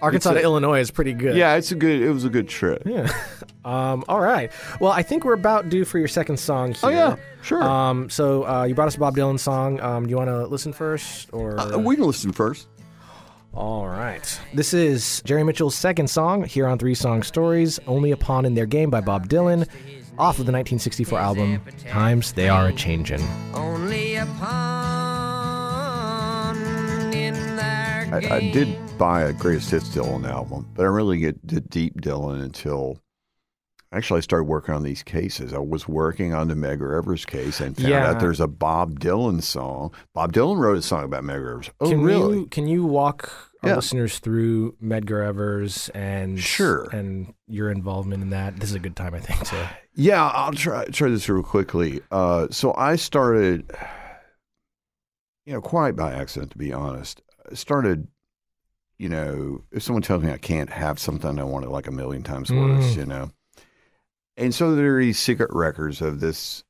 [0.02, 1.36] Arkansas It's to Illinois is pretty good.
[1.36, 2.02] Yeah, it's a good.
[2.02, 2.82] It was a good trip.
[2.84, 3.08] Yeah.
[3.64, 4.50] Um, all right.
[4.80, 6.80] Well, I think we're about due for your second song here.
[6.82, 7.62] Oh yeah, sure.
[7.62, 9.78] Um, so uh, you brought us a Bob Dylan song.
[9.80, 12.66] Um, do you want to listen first, or Uh, we can listen first.
[13.54, 14.40] all right?
[14.52, 18.54] This is Jerry Mitchell's second song here on Three Song Stories, "Only a Pawn in
[18.54, 19.68] Their Game" by Bob Dylan,
[20.18, 23.22] off of the 1964 album "Times They Are a Changin'."
[23.54, 24.26] Only a
[25.32, 26.56] pawn
[27.14, 31.48] in their I, I did buy a greatest hits Dylan album, but I really get
[31.48, 33.00] to deep Dylan until
[33.92, 35.52] actually I started working on these cases.
[35.52, 38.10] I was working on the Medgar Evers case and found Yeah.
[38.10, 39.90] out there's a Bob Dylan song.
[40.14, 41.70] Bob Dylan wrote a song about Medgar Evers.
[41.80, 42.38] Oh, can really?
[42.38, 43.28] You, can you walk
[43.64, 43.74] our Yeah.
[43.76, 46.84] listeners through Medgar Evers and Sure.
[46.92, 48.56] and your involvement in that?
[48.60, 52.02] This is a good time, I think, to Yeah, I'll try try this real quickly.
[52.12, 53.68] Uh, so I started,
[55.44, 57.20] you know, quite by accident, to be honest.
[57.50, 58.06] I started,
[58.98, 61.92] you know, if someone tells me I can't have something, I want it like a
[61.92, 62.96] million times worse, Mm.
[62.96, 63.30] you know.
[64.36, 66.64] And so there are these secret records of this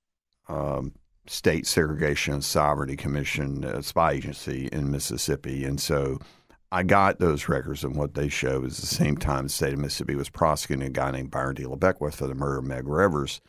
[0.48, 0.92] um,
[1.26, 6.18] state segregation and sovereignty commission uh, spy agency in Mississippi, and so.
[6.74, 9.78] I got those records, and what they show is the same time the state of
[9.78, 13.04] Mississippi was prosecuting a guy named Byron De La Beckwith for the murder of Medgar
[13.04, 13.42] Evers.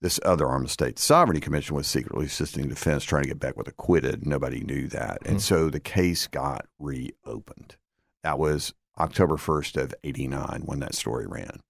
[0.00, 3.30] This other arm of the state sovereignty commission was secretly assisting the defense trying to
[3.30, 4.24] get Beckwith acquitted.
[4.24, 7.74] Nobody knew that, and so the case got reopened.
[8.22, 11.60] That was October first of '89 when that story ran.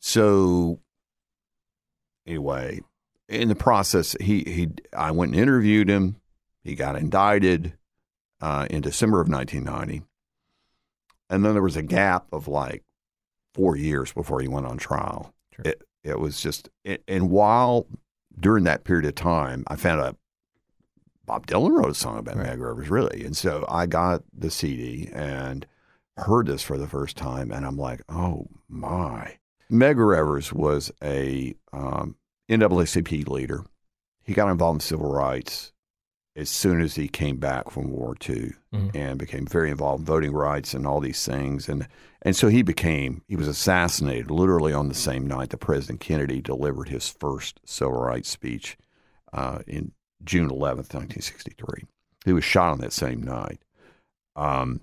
[0.00, 0.80] So,
[2.26, 2.80] anyway,
[3.28, 6.16] in the process, he he I went and interviewed him.
[6.62, 7.74] He got indicted
[8.40, 10.04] uh, in December of 1990.
[11.30, 12.82] And then there was a gap of like
[13.54, 15.32] four years before he went on trial.
[15.54, 15.64] Sure.
[15.64, 17.86] It, it was just, it, and while
[18.38, 20.16] during that period of time, I found out
[21.26, 22.48] Bob Dylan wrote a song about Right.
[22.48, 23.24] Evers, really.
[23.24, 25.66] And so I got the CD and
[26.16, 29.38] heard this for the first time, and I'm like, oh my.
[29.70, 32.16] Medgar Evers was a um,
[32.48, 33.64] NAACP leader.
[34.22, 35.72] He got involved in civil rights
[36.36, 38.90] as soon as he came back from World War II Mhm.
[38.94, 41.68] and became very involved in voting rights and all these things.
[41.68, 41.86] And
[42.22, 46.40] and so he became he was assassinated literally on the same night that President Kennedy
[46.40, 48.76] delivered his first civil rights speech
[49.32, 49.92] uh, in
[50.24, 51.84] June 11th, 1963.
[52.24, 53.60] He was shot on that same night
[54.36, 54.80] um,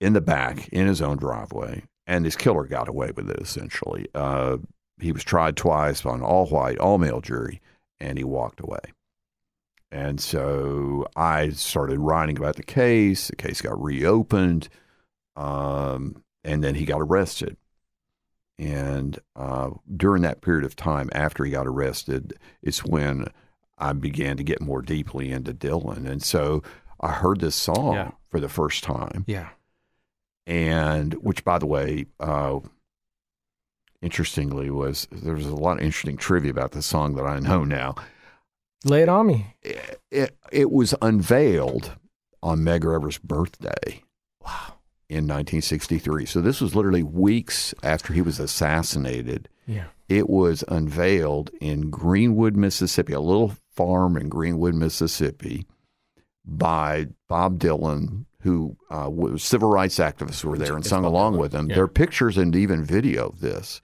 [0.00, 4.06] in the back in his own driveway, and his killer got away with it essentially.
[4.14, 4.58] Uh,
[5.00, 7.60] he was tried twice on all white, all male jury,
[8.00, 8.80] and he walked away.
[9.90, 13.28] And so I started writing about the case.
[13.28, 14.68] The case got reopened,
[15.36, 17.56] um, and then he got arrested.
[18.58, 23.26] And uh, during that period of time after he got arrested, it's when
[23.78, 26.06] I began to get more deeply into Dylan.
[26.06, 26.62] And so
[27.00, 28.10] I heard this song Yeah.
[28.30, 29.48] for the first time yeah.
[30.46, 32.60] and which by the way uh,
[34.02, 37.64] interestingly was there was a lot of interesting trivia about the song that i know
[37.64, 37.94] now
[38.84, 39.46] Lay it on me.
[39.62, 41.96] it, it, it was unveiled
[42.42, 44.02] on Medgar Evers' birthday
[44.44, 44.74] Wow.
[45.08, 49.86] in 1963 so this was literally weeks after he was assassinated Yeah.
[50.08, 55.66] it was unveiled in greenwood mississippi a little farm in greenwood mississippi
[56.44, 61.04] by bob dylan who uh, was civil rights activists who were there and It's sung
[61.04, 61.74] along Dylan, with him yeah.
[61.76, 63.80] there are pictures and even video of this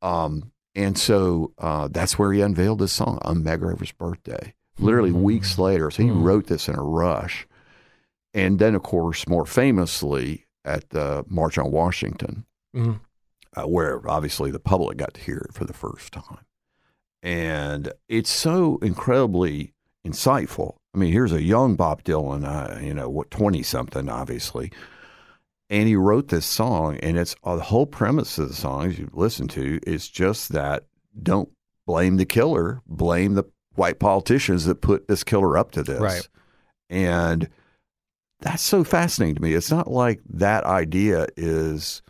[0.00, 5.10] um, and so uh, that's where he unveiled this song on Medgar Evers' birthday literally
[5.10, 5.22] Mm-hmm.
[5.22, 7.46] weeks later so he wrote this in a rush
[8.32, 13.00] and then of course more famously at the march on washington Mhm.
[13.56, 16.38] uh, where obviously the public got to hear it for the first time.
[17.22, 19.74] And it's so incredibly
[20.06, 20.76] insightful.
[20.94, 24.72] I mean, here's a young Bob Dylan, uh, you know, what twenty something, obviously,
[25.70, 28.98] and he wrote this song, and it's uh, the whole premise of the song, as
[28.98, 30.84] you listen to, is just that
[31.22, 31.48] don't
[31.86, 36.28] blame the killer, blame the white politicians that put this killer up to this, Right.
[36.90, 37.48] And
[38.40, 39.54] that's so fascinating to me.
[39.54, 42.02] It's not like that idea is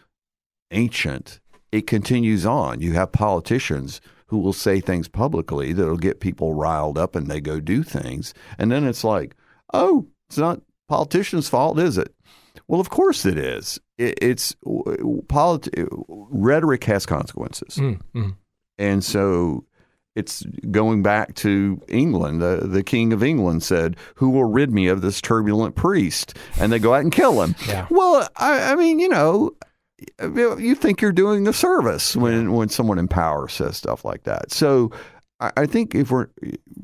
[0.72, 1.38] ancient.
[1.70, 2.80] It continues on.
[2.80, 4.00] You have politicians
[4.32, 8.32] who will say things publicly that'll get people riled up and they go do things.
[8.56, 9.36] And then it's like,
[9.74, 12.14] oh, it's not politicians' fault, is it?
[12.66, 13.78] Well, of course it is.
[13.98, 17.76] It, it's politi- rhetoric has consequences.
[17.76, 18.36] Mm, mm.
[18.78, 19.66] And so
[20.16, 22.40] it's going back to England.
[22.40, 26.38] The, the king of England said, Who will rid me of this turbulent priest?
[26.58, 27.54] And they go out and kill him.
[27.68, 27.86] Yeah.
[27.90, 29.54] Well, I, I mean, you know,
[30.20, 34.52] you think you're doing the service when, when someone in power says stuff like that.
[34.52, 34.90] So
[35.40, 36.28] I, I think if we're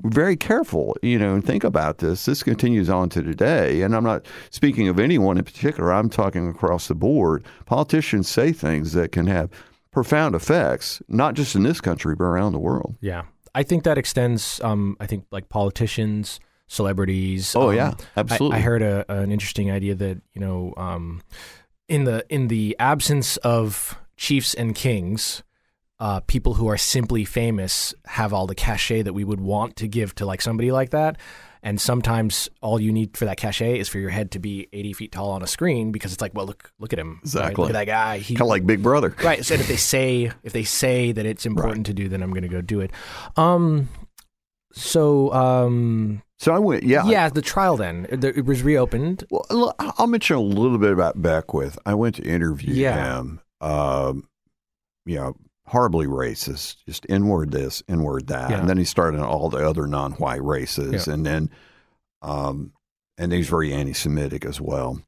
[0.03, 3.83] very careful, you know, and think about this, this continues on to today.
[3.83, 7.45] And I'm not speaking of anyone in particular, I'm talking across the board.
[7.67, 9.51] Politicians say things that can have
[9.91, 12.97] profound effects, not just in this country, but around the world.
[13.01, 13.23] Yeah.
[13.55, 17.57] I think that extends, um, I think, like politicians, celebrities.
[17.57, 18.59] Oh, um, yeah, I- absolutely.
[18.59, 21.23] I, heard a, an interesting idea that, you know, um,
[21.89, 25.43] in the in the absence of chiefs and kings,
[26.01, 29.89] uh, people who are simply famous have all the cachet that we would want to
[29.89, 31.17] give to like somebody like that.
[31.61, 34.93] And sometimes all you need for that cachet is for your head to be 80
[34.93, 37.15] feet tall on a screen because it's like, well, look, look at him.
[37.15, 37.21] right?
[37.25, 37.63] Exactly.
[37.63, 38.21] Look at that guy.
[38.21, 39.17] Kind of like Big Brother.
[39.25, 39.45] Right.
[39.45, 42.43] So if they say if they say that it's important to do, then I'm going
[42.43, 42.93] to go do it.
[43.37, 43.89] Um.
[44.79, 46.23] So um.
[46.41, 47.05] So I went, yeah.
[47.07, 47.29] Yeah.
[47.29, 49.25] The trial then it, was reopened.
[49.29, 51.77] Well, I'll mention a little bit about Beckwith.
[51.85, 53.19] I went to interview Yeah.
[53.19, 53.41] him.
[53.61, 54.29] Um,
[55.05, 55.35] you know,
[55.67, 58.61] horribly racist, just inward this, inward that, Yeah.
[58.61, 61.15] and then he started on all the other non-white races, Yeah.
[61.15, 61.51] and then,
[62.23, 62.73] um,
[63.19, 65.01] and he's very anti-Semitic as well.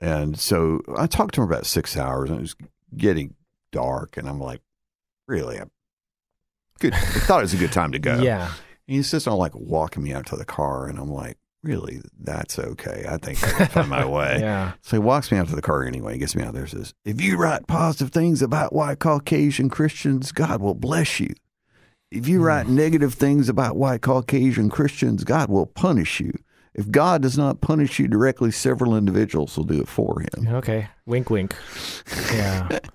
[0.00, 2.56] And so I talked to him about six hours, and it was
[2.96, 3.34] getting
[3.70, 4.62] dark, and I'm like,
[5.28, 5.64] really, I,
[6.80, 6.92] good.
[6.92, 8.14] I thought it was a good time to go.
[8.20, 8.50] Yeah.
[8.90, 12.00] And he insists on like walking me out to the car, and I'm like, really,
[12.18, 13.04] that's okay.
[13.08, 14.38] I think I can find my way.
[14.40, 14.72] Yeah.
[14.82, 16.14] So he walks me out to the car anyway.
[16.14, 20.32] He gets me out there says, If you write positive things about white Caucasian Christians,
[20.32, 21.32] God will bless you.
[22.10, 22.74] If you write hmm.
[22.74, 26.32] negative things about white Caucasian Christians, God will punish you.
[26.74, 30.48] If God does not punish you directly, several individuals will do it for him.
[30.48, 30.88] Okay.
[31.06, 31.30] Wink.
[31.30, 31.54] Wink.
[32.32, 32.80] Yeah.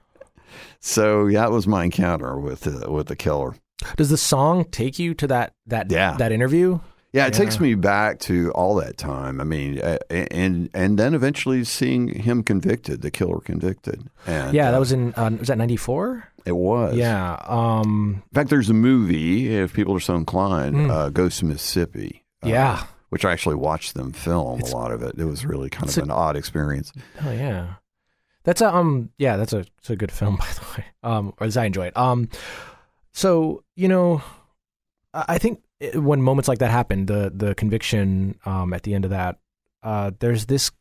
[0.82, 3.56] So that was my encounter with the, with the killer.
[3.98, 6.16] Does the song take you to that that Yeah.
[6.18, 6.80] that interview?
[7.14, 9.40] Yeah, it takes me back to all that time.
[9.40, 14.10] I mean, uh, and and then eventually seeing him convicted, the killer convicted.
[14.28, 14.68] And yeah.
[14.68, 16.26] uh, That was in uh, was that ninety four?
[16.46, 16.96] it was.
[16.96, 17.38] Yeah.
[17.48, 18.22] Um.
[18.32, 20.92] In fact, there's a movie, if people are so inclined, Mm.
[20.92, 22.24] uh, Ghost of Mississippi.
[22.44, 22.84] uh, Yeah.
[23.10, 25.16] Which I actually watched them film It's- a lot of it.
[25.18, 26.92] It was really kind of a- an odd experience.
[27.26, 27.76] Oh yeah,
[28.44, 30.86] that's a um yeah that's a it's a good film by the way.
[31.02, 31.96] Um, or as I enjoy it.
[31.98, 32.28] Um,
[33.16, 34.22] so you know,
[35.14, 35.64] I I think
[35.96, 39.40] when moments like that happen, the the conviction um at the end of that,
[39.84, 40.72] uh, there's this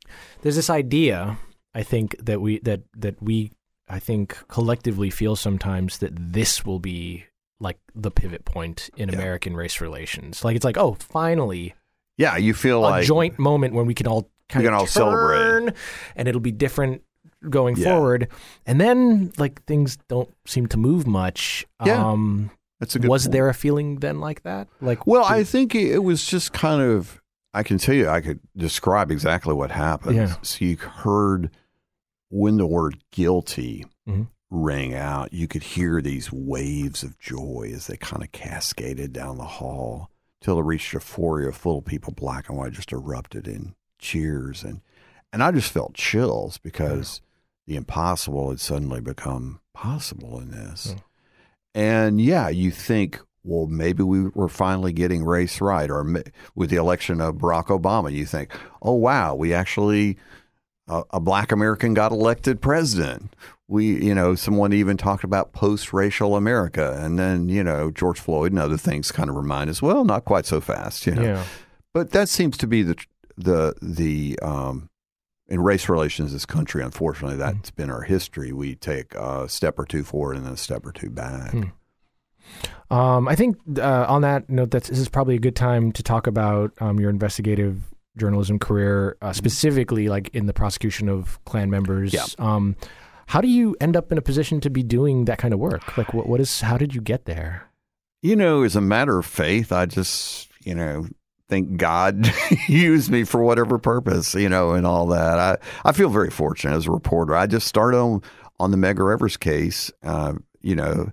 [0.42, 1.38] there's this idea
[1.74, 3.50] I think that we that that we
[3.88, 7.24] I think collectively feel sometimes that this will be
[7.60, 9.16] like the pivot point in Yeah.
[9.16, 10.44] American race relations.
[10.44, 11.74] Like it's like oh finally
[12.18, 14.80] Yeah, you feel like a like joint moment when we can all kind can of
[14.80, 15.74] all celebrate.
[16.16, 17.02] and it'll be different
[17.50, 17.90] going Yeah.
[17.90, 18.28] forward.
[18.66, 21.66] And then like things don't seem to move much.
[21.84, 22.04] Yeah.
[22.10, 23.08] Um, that's a good.
[23.08, 23.32] was point.
[23.32, 24.68] there a feeling then like that?
[24.80, 27.20] Like Well, I think it was just kind of.
[27.56, 30.16] I can tell you, I could describe exactly what happened.
[30.16, 30.34] Yeah.
[30.42, 31.50] So you heard
[32.28, 34.26] when the word guilty Mhm.
[34.50, 39.38] rang out, you could hear these waves of joy as they kind of cascaded down
[39.38, 43.74] the hall till it reached euphoria full of people, black and white, just erupted in
[44.00, 44.64] cheers.
[44.64, 44.80] And,
[45.32, 47.20] and I just felt chills because
[47.66, 50.94] the impossible had suddenly become possible in this.
[50.94, 51.00] Yeah.
[51.74, 55.90] And yeah, you think, well, maybe we were finally getting race right.
[55.90, 56.06] Or
[56.54, 60.16] with the election of Barack Obama, you think, oh, wow, we actually,
[60.88, 63.34] a, a black American got elected president.
[63.66, 66.98] We, you know, someone even talked about post racial America.
[67.00, 70.24] And then, you know, George Floyd and other things kind of remind us, well, not
[70.24, 71.22] quite so fast, you know.
[71.22, 71.44] yeah,
[71.92, 72.96] But that seems to be the,
[73.36, 74.90] the, the, um,
[75.48, 78.52] in race relations, in this country, unfortunately, that's been our history.
[78.52, 81.50] We take a step or two forward and then a step or two back.
[81.50, 81.64] Hmm.
[82.90, 86.02] Um, I think uh, on that note, that this is probably a good time to
[86.02, 87.82] talk about um, your investigative
[88.16, 92.12] journalism career, uh, specifically like in the prosecution of Klan members.
[92.12, 92.26] Yeah.
[92.38, 92.76] Um,
[93.26, 95.96] how do you end up in a position to be doing that kind of work?
[95.96, 96.60] Like, what, what is?
[96.60, 97.70] How did you get there?
[98.22, 101.06] You know, as a matter of faith, I just, you know,
[101.48, 102.32] think God
[102.68, 105.38] used me for whatever purpose, you know, and all that.
[105.38, 107.34] I, I feel very fortunate as a reporter.
[107.34, 108.22] I just started on,
[108.58, 111.10] on the Medgar Evers case, uh, you know,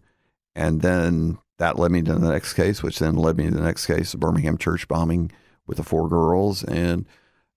[0.55, 3.61] and then that led me to the next case, which then led me to the
[3.61, 5.31] next case, the Birmingham church bombing
[5.67, 6.63] with the four girls.
[6.63, 7.05] And,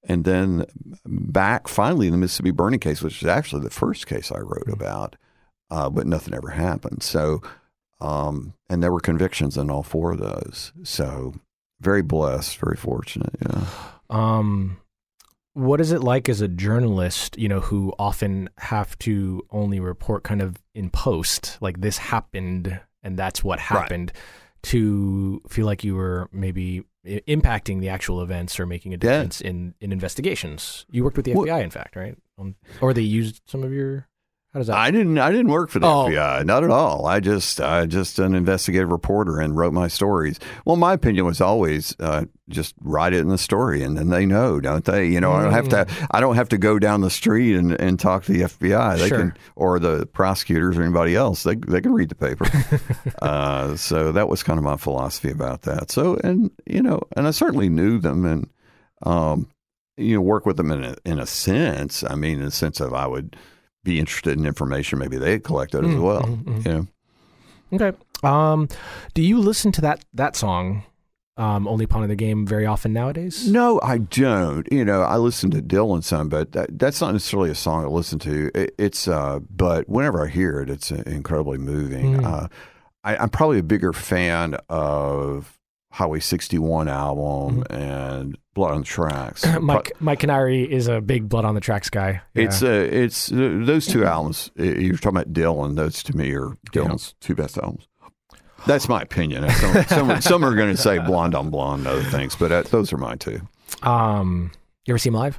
[0.03, 0.67] and then
[1.07, 5.17] back finally the Mississippi burning case, which is actually the first case I wrote about,
[5.71, 7.03] uh, but nothing ever happened.
[7.03, 7.41] So,
[8.01, 10.73] um, and there were convictions in all four of those.
[10.83, 11.35] So
[11.85, 13.35] very blessed, very fortunate.
[13.49, 13.65] Yeah.
[14.11, 14.79] Um,
[15.53, 20.25] what is it like as a journalist, you know, who often have to only report
[20.25, 24.13] kind of in post, like this happened and that's what happened
[24.63, 28.99] to feel like you were maybe i- impacting the actual events or making a Yeah.
[29.19, 30.87] difference in, in investigations.
[30.91, 32.17] You worked with the Well- FBI, in fact, right?
[32.39, 34.09] Um, or they used some of your.
[34.55, 34.77] How does that?
[34.77, 35.19] I didn't.
[35.19, 36.07] I didn't work for the Oh.
[36.09, 36.47] FBI.
[36.47, 37.07] Not at all.
[37.07, 40.39] I just, I just an investigative reporter and wrote my stories.
[40.65, 44.25] Well, my opinion was always uh, just write it in the story, and then they
[44.27, 45.07] know, don't they?
[45.09, 45.87] You know, I don't have to.
[46.13, 48.99] I don't have to go down the street and, and talk to the FBI.
[48.99, 49.19] They Sure.
[49.19, 51.43] can, or the prosecutors or anybody else.
[51.43, 52.47] They they can read the paper.
[53.23, 55.91] uh, so that was kind of my philosophy about that.
[55.91, 58.49] So, and you know, and I certainly knew them, and
[59.03, 59.49] um,
[59.97, 62.05] you know, work with them in a, in a sense.
[62.05, 63.37] I mean, in the sense of I would
[63.85, 66.23] be interested in information maybe they had collected as Mm, well.
[66.23, 66.65] mhm.
[66.67, 66.87] You know,
[67.73, 67.97] Okay.
[68.23, 68.69] Um,
[69.15, 70.85] do you listen to that that song,
[71.37, 73.49] um, "Only Pawn in the Game" very often nowadays?
[73.51, 74.67] no, I don't.
[74.73, 77.89] You know, I listen to Dylan some, but that, that's not necessarily a song I
[77.89, 78.51] listen to.
[78.55, 82.19] It, it's, uh, but whenever I hear it, it's uh, incredibly moving.
[82.19, 82.25] Mm.
[82.25, 82.49] Uh,
[83.03, 85.59] I, I'm probably a bigger fan of
[85.95, 89.47] Highway 61 album and Blood on the Tracks.
[89.61, 92.21] Mike Mike Canary is a big Blood on the Tracks guy.
[92.35, 92.43] Yeah.
[92.45, 94.51] It's uh, it's uh, those two albums.
[94.59, 95.77] uh, You're talking about Dylan.
[95.77, 97.87] Those to me are Dylan's two best albums.
[98.67, 99.49] That's my opinion.
[99.51, 102.63] Some, some, some are going to say Blonde on Blonde, and other things, but uh,
[102.63, 103.41] those are mine too.
[103.83, 104.51] um,
[104.87, 105.39] you ever see him live?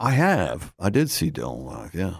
[0.00, 0.72] I have.
[0.80, 1.94] I did see Dylan live.
[1.94, 2.16] Yeah.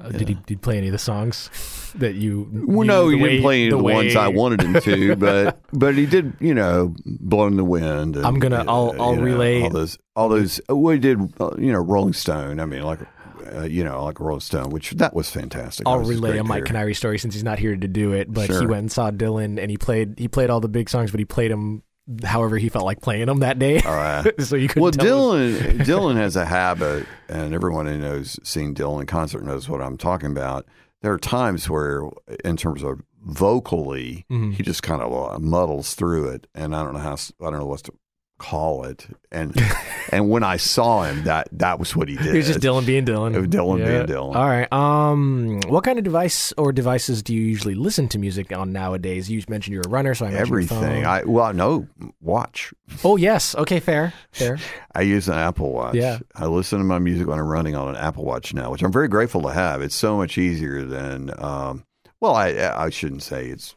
[0.00, 1.50] Uh, Did he did he play any of the songs
[1.96, 2.48] that you?
[2.66, 5.16] Well, no, the he way- didn't play any of the, ones I wanted him to,
[5.26, 6.32] but but he did.
[6.40, 9.70] You know, "Blowin' in the Wind." And, I'm gonna- I'll- uh, I'll know, relay- all
[9.70, 9.98] those.
[10.16, 10.60] All those.
[10.68, 11.18] Well, he did.
[11.40, 12.60] Uh, you know, Rolling Stone.
[12.60, 13.00] I mean, like.
[13.52, 15.84] Uh, you know, like Rolling Stone, which that was fantastic.
[15.88, 16.66] I'll was relay a Mike.
[16.66, 18.32] Canary story since he's not here to do it.
[18.32, 21.10] But he went and saw Dylan, and he played he played all the big songs,
[21.10, 21.82] but he played them
[22.24, 23.80] however he felt like playing them that day.
[23.80, 24.32] All right.
[24.40, 24.82] so you couldn't.
[24.82, 29.44] Well, tell Dylan Dylan has a habit, and everyone who knows seen Dylan in concert
[29.44, 30.66] knows what I'm talking about.
[31.02, 32.02] There are times where,
[32.44, 34.52] in terms of vocally, Mhm.
[34.54, 37.58] he just kind of uh, muddles through it, and I don't know how I don't
[37.58, 37.92] know what to
[38.40, 39.06] call it.
[39.30, 39.54] And
[40.10, 42.32] and when I saw him, that that was what he did.
[42.32, 43.46] He was just Dylan being Dylan.
[43.46, 43.84] Dylan Yeah.
[43.86, 44.34] being Dylan.
[44.34, 44.72] All right.
[44.72, 49.30] Um, what kind of device or devices do you usually listen to music on nowadays?
[49.30, 51.04] You mentioned you're a runner, so I Everything.
[51.04, 51.86] I well, no
[52.20, 52.72] watch.
[53.04, 53.54] oh yes.
[53.54, 53.78] Okay.
[53.78, 54.12] Fair.
[54.32, 54.58] Fair.
[54.94, 55.94] I use an Apple Watch.
[55.94, 56.18] Yeah.
[56.34, 58.90] I listen to my music when I'm running on an Apple Watch now, which I'm
[58.92, 59.82] very grateful to have.
[59.82, 61.84] It's so much easier than, um,
[62.20, 63.76] well, I I shouldn't say it's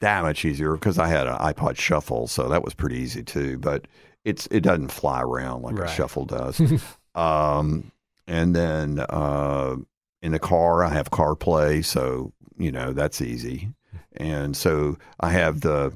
[0.00, 3.58] that much easier because I had an iPod Shuffle, so that was pretty easy too.
[3.58, 3.86] But
[4.24, 5.88] it's it doesn't fly around like Right.
[5.90, 6.60] a Shuffle does.
[7.14, 7.90] um,
[8.26, 9.76] and then uh,
[10.22, 13.70] in the car, I have CarPlay, so you know that's easy.
[14.16, 15.92] And so I have the,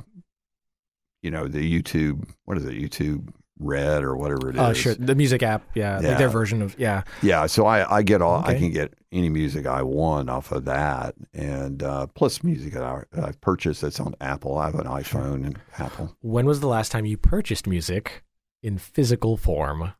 [1.23, 2.29] you know, the YouTube.
[2.45, 2.75] What is it?
[2.75, 3.33] YouTube
[3.63, 4.61] Red or whatever it is.
[4.61, 4.95] Oh sure.
[4.95, 5.63] The music app.
[5.75, 5.99] Yeah.
[5.99, 7.03] Like their version of yeah.
[7.23, 10.65] Yeah, so I, I get all I can get any music I want off of
[10.65, 14.57] that, and uh, plus music that I, I've purchased that's on Apple.
[14.59, 16.17] I have an iPhone and Apple.
[16.23, 18.23] When was the last time you purchased music
[18.63, 19.93] in physical form?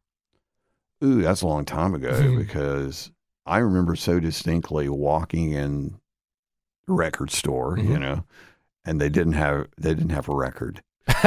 [1.05, 2.39] Ooh, that's a long time ago Mhm.
[2.39, 3.11] because
[3.45, 5.99] I remember so distinctly walking in
[6.87, 8.01] the record store, you Mhm.
[8.01, 8.25] know,
[8.85, 10.83] and they didn't have they didn't have a record.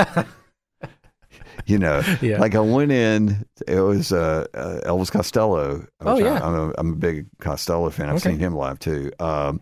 [1.67, 2.39] You know, Yeah.
[2.39, 5.85] like I went in, it was uh, uh, Elvis Costello.
[6.01, 6.33] Oh, yeah.
[6.43, 8.09] I, am a, I'm a big Costello fan.
[8.09, 8.29] I've Okay.
[8.31, 9.11] seen him live too.
[9.19, 9.61] Um,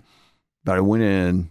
[0.65, 1.49] but I went in.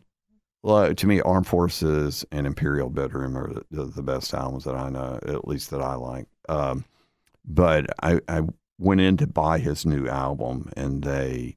[0.62, 4.74] Well, to me, Armed Forces and Imperial Bedroom are the, the, the best albums that
[4.76, 6.26] I know, at least that I like.
[6.48, 6.84] Um,
[7.44, 8.42] but I, I
[8.78, 11.56] went in to buy his new album, and they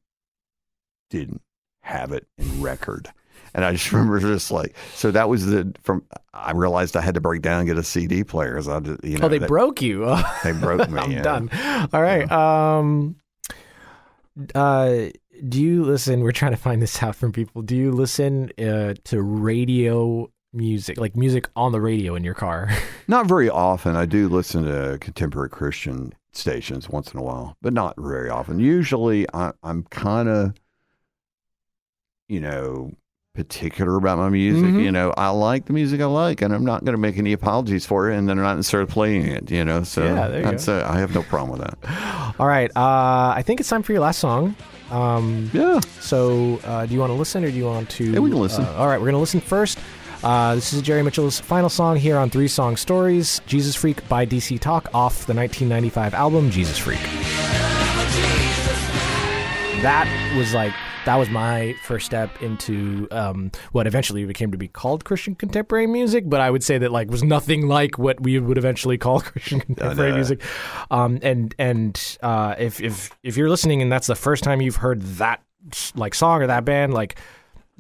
[1.10, 1.42] didn't
[1.82, 3.10] have it in record.
[3.56, 6.04] And I just remember just like so that was the from
[6.34, 9.00] I realized I had to break down and get a CD player because I did,
[9.04, 10.06] you know oh, they broke you.
[10.44, 11.00] they broke me.
[11.00, 11.22] I'm yeah.
[11.24, 11.50] done.
[11.92, 12.30] All right.
[12.32, 13.16] Um,
[14.54, 15.06] uh,
[15.48, 16.22] do you listen?
[16.22, 17.62] We're trying to find this out from people.
[17.62, 22.70] Do you listen uh, to radio music, like music on the radio in your car?
[23.08, 23.96] Not very often.
[23.96, 28.60] I do listen to contemporary Christian stations once in a while, but not very often.
[28.60, 30.54] Usually, I, I'm kind of,
[32.28, 32.92] you know,
[33.36, 34.64] particular about my music.
[34.70, 34.84] Mhm.
[34.84, 37.34] You know, I like the music I like, and I'm not going to make any
[37.34, 39.52] apologies for it, and then I'm not necessarily playing it.
[39.52, 42.36] You know, so Yeah, there you that's uh, I have no problem with that.
[42.40, 42.72] All right.
[42.76, 44.56] Uh, I think it's time for your last song.
[44.92, 45.80] Um, Yeah.
[46.00, 48.04] so, uh, do you want to listen or do you want to?
[48.06, 48.64] Yeah, we can listen.
[48.66, 49.80] Uh, all right, we're going to listen first.
[50.24, 54.26] Uh, this is Jerry Mitchell's final song here on Three Song Stories Jesus Freak by
[54.26, 57.00] DC Talk off the 1995 album Jesus Freak.
[59.82, 60.08] That
[60.38, 60.74] was like,
[61.06, 65.88] that was my first step into um, what eventually became to be called Christian contemporary
[65.88, 69.20] music, but I would say that like was nothing like what we would eventually call
[69.32, 70.16] Christian contemporary know.
[70.18, 70.42] music.
[70.92, 74.78] Um, and and uh, if if if you're listening and that's the first time you've
[74.78, 75.42] heard that
[75.96, 77.18] like song or that band, like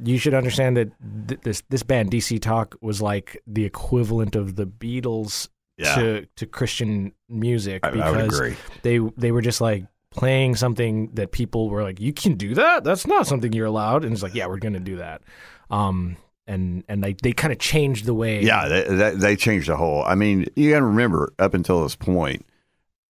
[0.03, 0.91] you should understand that
[1.27, 5.95] th- this this band DC Talk was like the equivalent of the Beatles Yeah.
[5.95, 9.85] to to Christian music I, because they they were just like
[10.15, 12.83] playing something that people were like, you can do that.
[12.83, 14.03] That's not something you're allowed.
[14.03, 15.21] And it's like, yeah, we're gonna do that.
[15.69, 18.41] Um, and and they they kind of changed the way.
[18.41, 20.03] Yeah, they, they, they changed the whole.
[20.03, 22.45] I mean, you got to remember up until this point,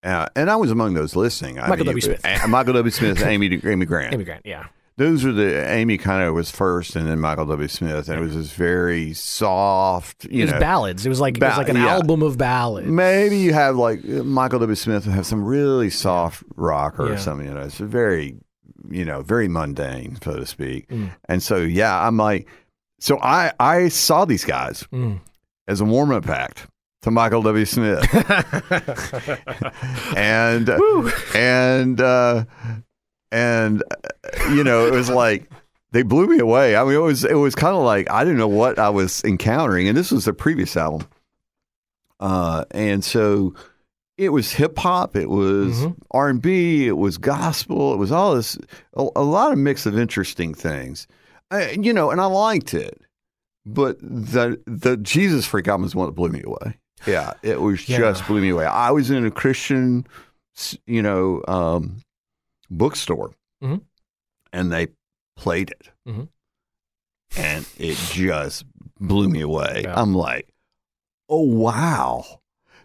[0.03, 1.60] uh, and I was among those listening.
[1.60, 2.01] I Michael mean, W.
[2.01, 2.47] Smith.
[2.47, 2.91] Michael W.
[2.91, 4.14] Smith, Amy Amy Grant.
[4.14, 4.45] Amy Grant.
[4.45, 4.68] Yeah.
[4.98, 7.68] Those are the Amy kind of was first, and then Michael W.
[7.68, 10.24] Smith, and it was this very soft.
[10.26, 11.06] You it was know, ballads.
[11.06, 11.88] It was like it was like an yeah.
[11.96, 12.88] album of ballads.
[12.88, 14.74] maybe you have like Michael W.
[14.76, 17.18] Smith have some really soft rock or Yeah.
[17.18, 17.46] something.
[17.46, 18.38] You know, it's very,
[18.89, 20.88] you know, very mundane, so to speak.
[20.88, 21.12] Mm.
[21.28, 22.48] And so, yeah, I'm like,
[23.00, 25.20] so I I saw these guys Mm.
[25.68, 26.68] as a warm up act
[27.02, 27.66] to Michael W.
[27.66, 28.02] Smith.
[30.16, 30.70] and
[31.36, 32.46] and uh,
[33.32, 35.49] and uh, you know, it was like
[35.91, 36.76] they blew me away.
[36.76, 39.23] I mean, it was it was kind of like I didn't know what I was
[39.23, 41.07] encountering, and this was their previous album.
[42.19, 43.53] Uh, and so
[44.17, 45.95] it was hip hop, it was Mhm.
[46.11, 48.57] R and B, it was gospel, it was all this
[48.95, 51.07] a, a lot of mix of interesting things.
[51.51, 53.01] I, you know, and I liked it,
[53.65, 56.78] but the the Jesus freak album is one that blew me away.
[57.05, 57.97] Yeah, it was Yeah.
[57.99, 58.65] just blew me away.
[58.65, 60.07] I was in a Christian,
[60.88, 61.97] you know, um,
[62.78, 63.32] bookstore,
[63.63, 63.82] Mhm.
[64.53, 64.88] and they
[65.38, 66.30] played it, Mhm.
[67.38, 68.65] and it just
[68.99, 69.82] blew me away.
[69.84, 69.99] Yeah.
[69.99, 70.53] I'm like,
[71.30, 72.23] oh wow.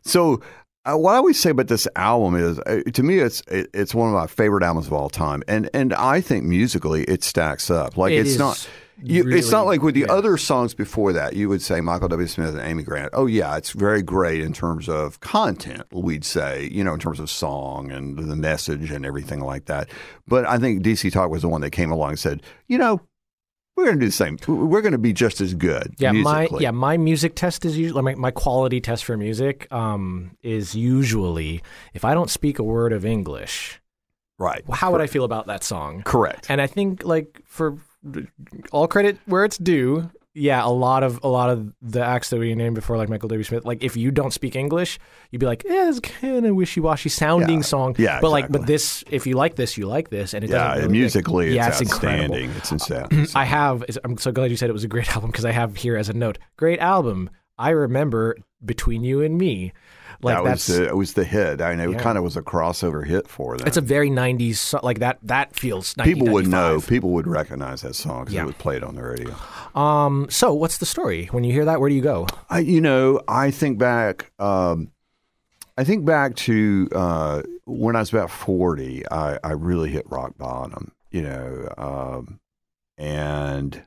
[0.02, 0.40] So
[0.86, 3.94] uh, what I always say about this album is, uh, to me, it's it, it's
[3.94, 7.70] one of my favorite albums of all time, and and I think musically it stacks
[7.70, 7.96] up.
[7.98, 8.68] Like It it's is not.
[9.02, 10.12] You, it's not like with the yeah.
[10.12, 11.34] other songs before that.
[11.34, 12.26] You would say Michael W.
[12.26, 13.10] Smith and Amy Grant.
[13.12, 15.84] Oh yeah, it's very great in terms of content.
[15.92, 19.88] We'd say you know in terms of song and the message and everything like that.
[20.26, 23.00] But I think DC Talk was the one that came along and said, you know,
[23.76, 24.38] we're going to do the same.
[24.46, 25.94] We're going to be just as good.
[25.98, 30.36] Yeah, my yeah, my music test is usually my, my quality test for music um,
[30.42, 31.62] is usually
[31.94, 33.80] if I don't speak a word of English,
[34.38, 34.62] right.
[34.70, 36.02] how would I feel about that song?
[36.04, 36.46] Correct.
[36.50, 37.78] And I think like for
[38.72, 42.38] all credit where it's due, yeah, a lot of a lot of the acts that
[42.38, 43.42] we named before, like Michael W.
[43.42, 44.98] Smith, like if you don't speak English,
[45.30, 47.62] you'd be like, eh, it's kind of wishy washy sounding Yeah.
[47.64, 47.94] song.
[47.98, 50.68] Yeah, but like, but this, if you like this, you like this, and it yeah,
[50.68, 52.36] doesn't really, musically, yeah, it's, it's incredible.
[52.36, 52.56] outstanding.
[52.56, 53.26] It's insane.
[53.34, 53.84] I have.
[54.04, 56.08] I'm so glad you said it was a great album because I have here as
[56.08, 57.28] a note, great album.
[57.58, 59.72] I remember between you and me,
[60.22, 61.60] like that was the, it was the hit.
[61.60, 61.98] I mean, it Yeah.
[61.98, 63.66] kind of was a crossover hit for them.
[63.66, 65.18] it's a very '90s so- like that.
[65.22, 66.80] That feels people would know.
[66.80, 68.42] People would recognize that song because Yeah.
[68.42, 69.34] it would play it on the radio.
[69.74, 70.26] Um.
[70.30, 71.80] So what's the story when you hear that?
[71.80, 72.26] Where do you go?
[72.48, 74.30] I, you know, I think back.
[74.38, 74.90] Um,
[75.78, 79.02] I think back to uh, when I was about forty.
[79.10, 80.92] I, I really hit rock bottom.
[81.10, 82.40] You know, um,
[82.98, 83.82] and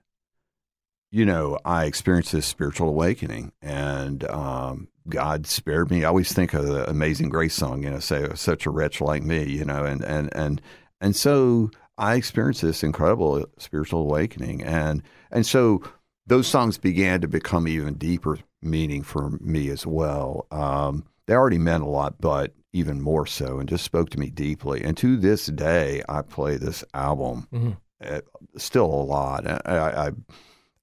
[1.11, 6.03] you know, I experienced this spiritual awakening, and um, God spared me.
[6.03, 7.83] I always think of the Amazing Grace song.
[7.83, 9.43] You know, say such a wretch like me.
[9.49, 10.61] You know, and and and
[11.01, 15.81] and so I experienced this incredible spiritual awakening, and and so
[16.25, 20.47] those songs began to become even deeper meaning for me as well.
[20.51, 24.29] Um, they already meant a lot, but even more so, and just spoke to me
[24.29, 24.83] deeply.
[24.83, 27.77] And to this day, I play this album Mhm.
[28.03, 28.21] uh,
[28.57, 29.45] still a lot.
[29.45, 30.11] I, I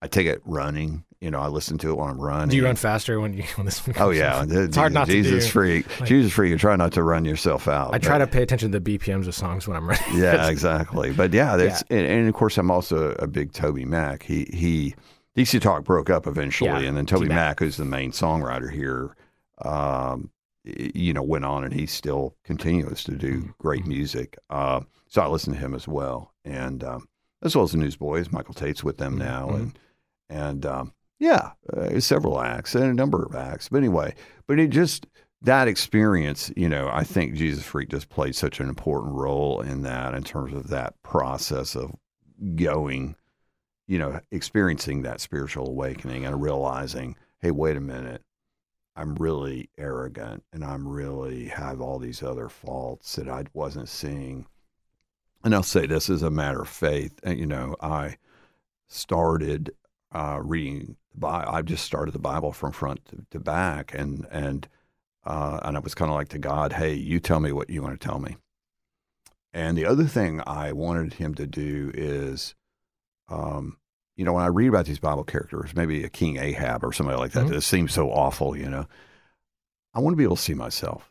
[0.03, 1.05] I take it running.
[1.21, 2.49] You know, I listen to it when I'm running.
[2.49, 4.51] Do you run faster when you when this one comes Oh yeah, on?
[4.51, 5.53] it's hard not Jesus to do.
[5.53, 6.01] freak.
[6.01, 6.51] Like- Jesus freak.
[6.51, 7.93] You try not to run yourself out.
[7.95, 10.03] I try but- to pay attention to the BPMs of songs when I'm running.
[10.19, 11.13] yeah, exactly.
[11.13, 14.23] But yeah, that's and, and of course I'm also a big Toby Mac.
[14.23, 14.95] He he
[15.37, 17.29] DC Talk broke up eventually, Yeah, and then Toby.
[17.29, 19.15] Mac, who's the main songwriter here,
[19.63, 20.31] um,
[20.65, 23.51] you know, went on and he still continues to do Mm-hmm.
[23.59, 24.39] great music.
[24.49, 27.09] Uh, so I listen to him as well, and um,
[27.43, 28.33] as well as the Newsboys.
[28.33, 29.55] Michael Tait's with them now, Mhm.
[29.55, 29.79] and
[30.31, 33.69] and um, yeah, uh, several acts and a number of acts.
[33.69, 34.15] But anyway,
[34.47, 35.07] but it just
[35.43, 39.83] that experience, you know, I think Jesus Freak just played such an important role in
[39.83, 41.95] that in terms of that process of
[42.57, 43.17] going,
[43.87, 48.23] you know, experiencing that spiritual awakening and realizing, hey, wait a minute,
[48.97, 54.47] I'm really arrogant and I'm really have all these other faults that I wasn't seeing.
[55.45, 57.19] And I'll say this as a matter of faith.
[57.23, 58.17] And, you know, I
[58.89, 59.73] started
[60.13, 60.97] uh, reading.
[61.23, 63.01] I just started the Bible from front
[63.31, 64.69] to, back, and and
[65.25, 67.83] uh, and it was kind of like to God, "Hey, you tell me what you
[67.83, 68.37] want to tell me."
[69.53, 72.55] And the other thing I wanted him to do is,
[73.29, 73.79] um,
[74.17, 77.19] you know, when I read about these Bible characters, maybe a King Ahab or somebody
[77.19, 77.51] like that, Mhm.
[77.51, 78.87] that seems so awful, you know,
[79.93, 81.11] I want to be able to see myself.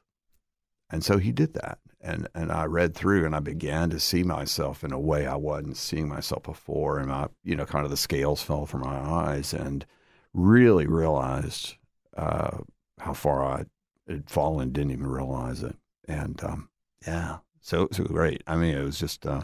[0.89, 1.79] And so he did that.
[2.01, 5.35] And and I read through and I began to see myself in a way I
[5.35, 8.97] wasn't seeing myself before, and my you know kind of the scales fell from my
[8.97, 9.85] eyes, and
[10.33, 11.75] really realized
[12.15, 12.59] uh,
[12.99, 13.65] how far I
[14.07, 15.75] had fallen, didn't even realize it,
[16.07, 16.69] and um,
[17.05, 18.43] yeah, so so great.
[18.47, 19.43] I mean, it was just uh,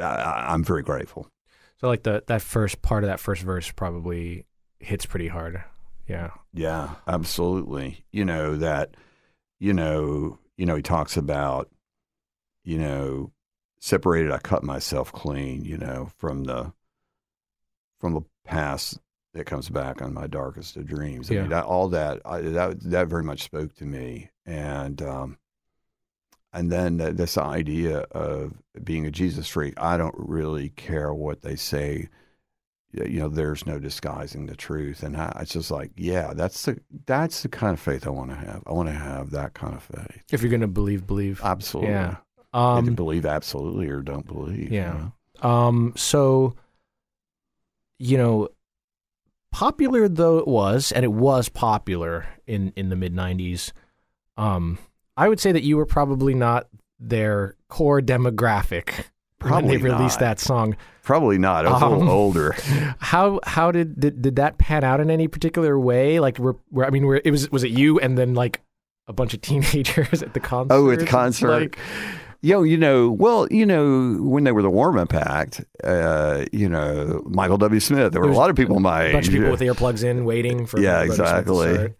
[0.00, 1.28] I, I'm very grateful.
[1.80, 4.46] So like the that first part of that first verse probably
[4.78, 5.62] hits pretty hard.
[6.08, 6.30] Yeah.
[6.52, 8.04] Yeah, absolutely.
[8.10, 8.94] You know that
[9.62, 11.70] you know, you know he talks about
[12.64, 13.32] you know,
[13.80, 16.72] separated I cut myself clean, you know, from the
[17.98, 18.98] from the past
[19.34, 21.30] that comes back on my darkest of dreams.
[21.30, 21.40] I Yeah.
[21.42, 25.38] mean, that, all that I, that that very much spoke to me and um
[26.52, 31.40] and then th- this idea of being a Jesus freak, I don't really care what
[31.42, 32.08] they say
[32.92, 35.02] you know, there's no disguising the truth.
[35.02, 38.30] And I, it's just like, yeah, that's the that's the kind of faith I want
[38.30, 38.62] to have.
[38.66, 40.22] I want to have that kind of faith.
[40.30, 41.40] If you're gonna believe, believe.
[41.42, 41.90] Absolutely.
[41.92, 42.16] Yeah.
[42.54, 42.94] Either Um.
[42.94, 44.70] believe absolutely or don't believe.
[44.70, 45.10] you Yeah.
[45.42, 45.48] know?
[45.48, 45.92] Um.
[45.96, 46.54] So,
[47.98, 48.48] you know,
[49.52, 53.72] popular though it was, and it was popular in in the mid '90s.
[54.36, 54.78] Um,
[55.16, 56.68] I would say that you were probably not
[56.98, 59.06] their core demographic
[59.42, 60.26] when Probably they released not.
[60.26, 60.76] that song.
[61.02, 61.66] Probably not.
[61.66, 62.54] I was a Um, little older.
[62.98, 66.20] How how did, did did that pan out in any particular way?
[66.20, 68.60] Like, were, were I mean, were, it was was it you and then like
[69.08, 70.74] a bunch of teenagers at the concert?
[70.76, 71.48] Oh, at the concert.
[71.48, 71.78] Like,
[72.44, 76.68] Yo, you know, well, you know, when they were the warm up act, uh, you
[76.68, 77.78] know, Michael W.
[77.78, 79.12] Smith, there were There's a lot of people my a age.
[79.12, 81.94] bunch of people with earplugs in, waiting for Yeah, to exactly.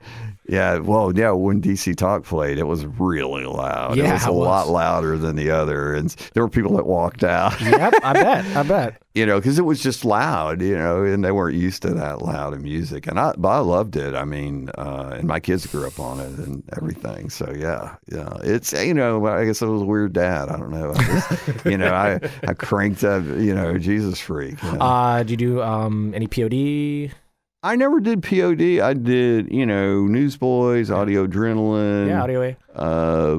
[0.49, 3.97] Yeah, well, yeah, when DC Talk played, it was really loud.
[3.97, 4.47] Yeah, it was a it was.
[4.47, 5.95] lot louder than the other.
[5.95, 8.45] And there were people that walked out, yep, I bet.
[8.57, 9.03] I bet.
[9.15, 12.23] you know, because it was just loud, you know, and they weren't used to that
[12.23, 13.07] loud of music.
[13.07, 14.15] And I, but I loved it.
[14.17, 17.31] I mean, uh, and my kids grew up on it and everything.
[17.31, 18.37] So, yeah, yeah.
[18.43, 20.49] It's, you know, I guess I was a weird dad.
[20.49, 20.93] I don't know.
[20.97, 24.61] I just, you know, I, I cranked up, you know, Jesus freak.
[24.63, 24.81] you know.
[24.81, 27.15] Uh, did you do um, any POD?
[27.63, 28.81] I never did POD.
[28.81, 32.09] I did, you know, Newsboys, Audio Adrenaline.
[32.09, 32.57] yeah, audio A.
[32.75, 33.39] uh,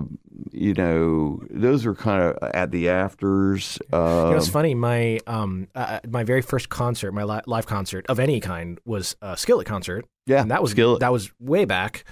[0.52, 3.80] you know, those were kind of at the afters.
[3.92, 4.76] Uh, You know, it's funny.
[4.76, 9.16] My um, uh, my very first concert, my li- live concert of any kind, was
[9.22, 11.00] a Skillet concert, yeah, and that was Skillet.
[11.02, 12.06] that was way back.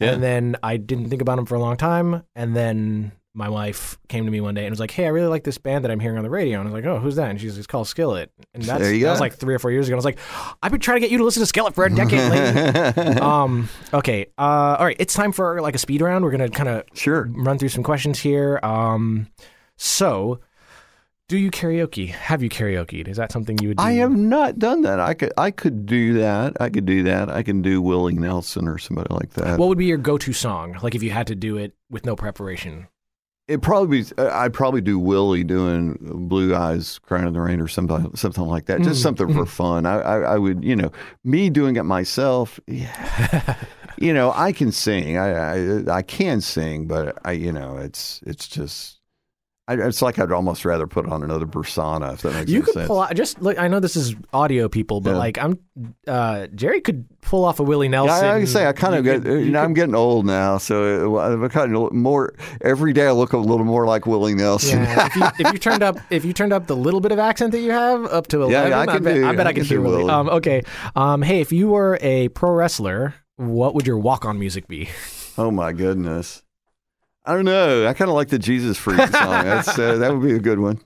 [0.00, 0.12] Yeah.
[0.12, 3.98] And then I didn't think about them for a long time, and then my wife
[4.08, 5.90] came to me one day and was like, "Hey, I really like this band that
[5.90, 7.58] I'm hearing on the radio." And I was like, "Oh, who's that?" And she's like,
[7.58, 9.94] "It's called Skillet." And that's that was like three or four years ago.
[9.94, 10.18] I was like,
[10.62, 13.68] "I've been trying to get you to listen to Skillet for a decade." lady." um.
[13.94, 14.26] Okay.
[14.36, 14.76] Uh.
[14.78, 14.96] All right.
[14.98, 16.24] It's time for like a speed round.
[16.24, 17.28] We're gonna kind of sure.
[17.32, 18.58] run through some questions here.
[18.64, 19.28] Um,
[19.76, 20.40] so,
[21.28, 22.08] do you karaoke?
[22.08, 23.06] Have you karaokeed?
[23.06, 23.84] Is that something you would do?
[23.84, 24.98] I have not done that.
[24.98, 26.60] I could, I could do that.
[26.60, 27.30] I could do that.
[27.30, 29.58] I can do Willie Nelson or somebody like that.
[29.58, 30.76] What would be your go-to song?
[30.82, 32.88] Like if you had to do it with no preparation.
[33.50, 35.98] It probably, be, I'd probably do Willie doing
[36.28, 38.80] Blue Eyes Crying in the Rain or something, something like that.
[38.82, 39.02] Just Mm.
[39.02, 39.86] something for fun.
[39.86, 40.92] I, I, I would, you know,
[41.24, 42.60] me doing it myself.
[42.66, 43.56] Yeah.
[43.98, 45.18] you know, I can sing.
[45.18, 48.99] I, I, I can sing, but I, you know, it's, it's just.
[49.70, 52.74] I, it's like I'd almost rather put on another persona if that makes You could
[52.74, 52.88] sense.
[52.88, 55.16] pull out just like I know this is audio people, but Yeah.
[55.18, 55.58] like I'm
[56.08, 58.24] uh Jerry could pull off a Willie Yeah, Nelson.
[58.26, 59.22] I, I can say I kind of get.
[59.22, 62.34] could- You know, I'm getting old now, so uh, I'm kind of more.
[62.62, 64.80] Every day I look a little more like Willie Nelson.
[64.82, 67.18] Yeah, if you, if you turned up if you turned up the little bit of
[67.18, 69.50] accent that you have up to eleven, yeah, I I, bet, do- I bet I,
[69.50, 69.80] I could hear.
[69.80, 70.10] Willie.
[70.10, 70.62] Um, okay,
[70.96, 74.88] um, hey, if you were a pro wrestler, what would your walk on music be?
[75.38, 76.42] oh my goodness.
[77.24, 77.86] I don't know.
[77.86, 79.10] I kind of like the Jesus Freak song.
[79.44, 80.80] That's uh, that would be a good one.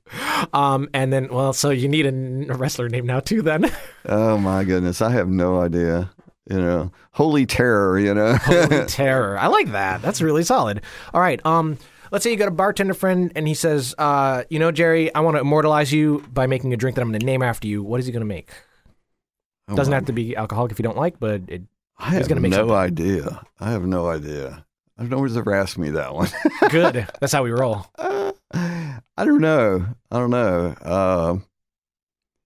[0.53, 3.41] Um, and then well, so you need a wrestler name now too.
[3.43, 3.71] Then
[4.07, 6.11] Oh my goodness, I have no idea.
[6.51, 7.99] You know, Holy Terror.
[7.99, 9.39] You know, Holy terror!
[9.39, 10.03] I like that.
[10.03, 10.83] That's really solid.
[11.15, 11.41] All right.
[11.47, 11.79] Um,
[12.11, 15.21] let's say you got a bartender friend and he says, uh, you know, Jerry, I
[15.21, 17.83] want to immortalize you by making a drink that I'm going to name after you.
[17.83, 18.51] What is he going to make?
[19.69, 21.63] Oh, Doesn't my- have to be alcoholic if you don't like, but it,
[21.99, 22.75] I have gonna make no something.
[22.75, 23.41] idea.
[23.61, 24.64] I have no idea.
[24.97, 26.29] I don't know asked me that one.
[26.71, 27.07] good.
[27.21, 27.87] That's how we roll.
[28.53, 29.87] I don't know.
[30.11, 30.75] I don't know.
[30.83, 31.37] Uh,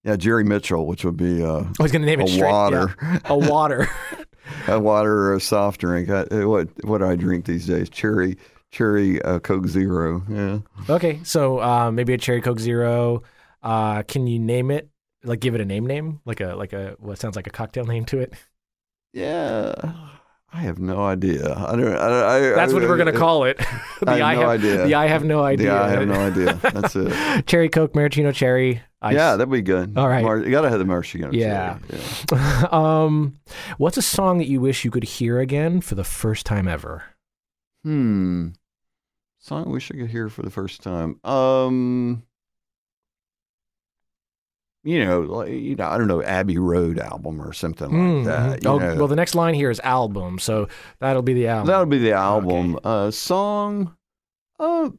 [0.04, 2.50] yeah, Jerry Mitchell, which would be uh, I was going to name a it straight.
[2.50, 3.18] water, yeah.
[3.26, 3.88] A water.
[4.68, 6.08] a water or a soft drink.
[6.08, 7.90] I, uh, what what do I drink these days?
[7.90, 8.38] Cherry
[8.70, 10.22] cherry uh, Coke Zero.
[10.28, 10.58] Yeah.
[10.88, 11.20] okay.
[11.24, 13.22] So uh, maybe a cherry Coke Zero.
[13.62, 14.88] Uh, can you name it?
[15.24, 16.20] Like give it a name name?
[16.24, 18.32] Like a like a what sounds like a cocktail name to it?
[19.12, 19.74] Yeah.
[20.52, 21.52] I have no idea.
[21.54, 21.94] I don't.
[21.94, 23.58] I, I, That's what we're going to call it.
[24.00, 24.86] the I have no idea.
[24.86, 25.66] The I have no idea.
[25.66, 26.54] Yeah, I have no idea.
[26.54, 27.46] That's it.
[27.46, 28.82] cherry Coke, maraschino cherry.
[29.02, 29.14] Ice.
[29.14, 29.96] Yeah, that'd be good.
[29.96, 30.24] All right.
[30.24, 31.30] Mar- you gotta have the maraschino.
[31.32, 31.78] Yeah.
[31.90, 32.02] cherry.
[32.32, 32.66] yeah.
[32.70, 33.38] um,
[33.76, 37.04] what's a song that you wish you could hear again for the first time ever?
[37.84, 38.48] Hmm.
[39.38, 41.20] Song I wish I could hear for the first time.
[41.24, 42.22] Um,
[44.88, 48.60] you know, like, you know, I don't know, Abbey Road album or something like that.
[48.60, 48.64] mhm.
[48.64, 48.94] you Oh, know.
[48.96, 50.68] well, the next line here is album, so
[51.00, 51.66] that'll be the album.
[51.66, 52.78] That'll be the album.
[52.82, 53.94] Uh, song,
[54.58, 54.90] uh,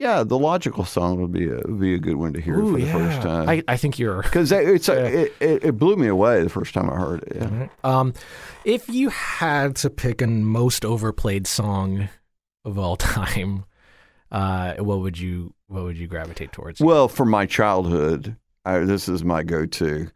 [0.00, 2.72] yeah, the logical song would be a would be a good one to hear Ooh,
[2.72, 2.92] for the yeah.
[2.92, 3.48] first time.
[3.48, 4.22] I, I think you're.
[4.22, 4.94] Because it's Yeah.
[5.06, 7.36] it, it, blew me away the first time I heard it.
[7.36, 7.68] Yeah.
[7.82, 8.12] Um,
[8.64, 12.08] if you had to pick a most overplayed song
[12.64, 13.64] of all time,
[14.30, 16.80] uh, what would you what would you gravitate towards?
[16.80, 20.10] Well, from my childhood, I, this is my go-to.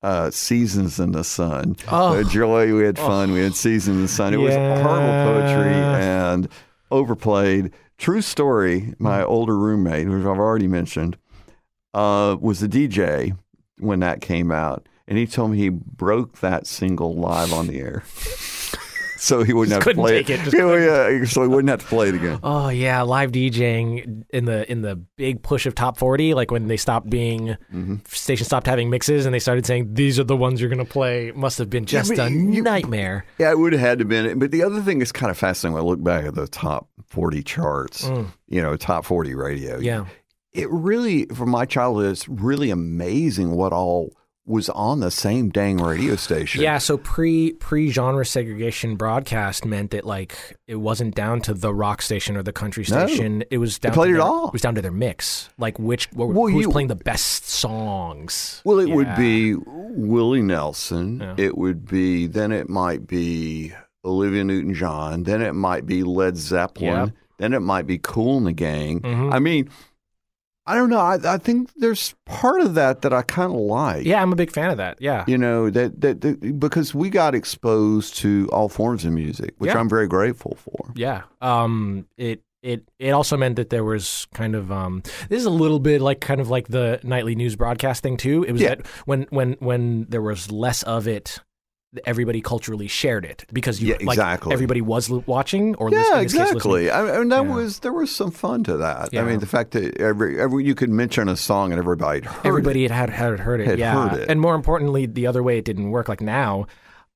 [0.00, 1.76] Uh, Seasons in the Sun.
[1.90, 2.22] Oh.
[2.22, 3.32] Joy, we had fun.
[3.32, 4.34] We had Seasons in the Sun.
[4.34, 6.48] It was horrible poetry and
[6.90, 7.72] overplayed.
[7.98, 8.94] True story.
[9.00, 11.16] My older roommate, which I've already mentioned,
[11.94, 13.36] uh, was a DJ
[13.78, 17.80] when that came out, and he told me he broke that single live on the
[17.80, 18.02] air,
[19.18, 21.86] so he wouldn't have to play it, just Yeah, yeah, so he wouldn't have to
[21.86, 22.38] play it again.
[22.42, 26.68] Oh yeah, live DJing in the in the big push of top forty, like when
[26.68, 27.96] they stopped being Mm-hmm.
[28.06, 31.32] stations stopped having mixes and they started saying these are the ones you're gonna play.
[31.32, 33.24] Must have been just but a you- nightmare.
[33.38, 34.38] Yeah, it would have had to been.
[34.38, 36.88] But the other thing is kind of fascinating when I look back at the top
[37.08, 38.04] 40 charts,
[38.48, 39.78] you know, top 40 radio.
[39.78, 39.82] Mm.
[39.84, 40.04] Yeah.
[40.54, 44.12] It really, from my childhood, it's really amazing what all
[44.48, 46.62] was on the same dang radio station.
[46.62, 51.72] Yeah, so pre pre genre segregation broadcast meant that like it wasn't down to the
[51.74, 53.06] rock station or the country No.
[53.06, 53.44] station.
[53.50, 54.46] It was down played to it their, all.
[54.48, 55.50] It was down to their mix.
[55.58, 58.62] Like which what, Well, who's you- playing the best songs.
[58.64, 61.20] Well, it would be Willie Nelson.
[61.20, 61.34] Yeah.
[61.36, 63.72] It would be, then it might be
[64.04, 65.24] Olivia Newton John.
[65.24, 67.06] Then it might be Led Zeppelin.
[67.06, 67.10] Yep.
[67.38, 69.00] Then it might be Kool and the Gang.
[69.00, 69.32] Mhm.
[69.32, 69.68] I mean,
[70.68, 70.98] I don't know.
[70.98, 74.04] I, I think there's part of that that I kind of like.
[74.06, 74.98] Yeah, I'm a big fan of that.
[75.00, 75.24] Yeah.
[75.26, 79.68] you know that, that that because we got exposed to all forms of music which
[79.72, 79.78] Yeah.
[79.78, 81.22] i'm very grateful for Yeah.
[81.40, 85.50] Um it it it also meant that there was kind of um this is a
[85.50, 88.44] little bit like kind of like the nightly news broadcast thing too.
[88.44, 88.74] It was Yeah.
[88.76, 91.38] that when when when there was less of it
[92.04, 94.52] everybody culturally shared it because you Yeah, like exactly.
[94.52, 96.56] everybody was l- watching or yeah in this case, listening.
[96.56, 97.54] exactly I, I mean that Yeah.
[97.54, 99.22] was there was some fun to that Yeah.
[99.22, 102.46] i mean the fact that every, every you could mention a song and everybody heard
[102.46, 102.90] everybody it.
[102.90, 104.28] had, had heard it Had yeah heard it.
[104.28, 106.66] and more importantly the other way it didn't work like now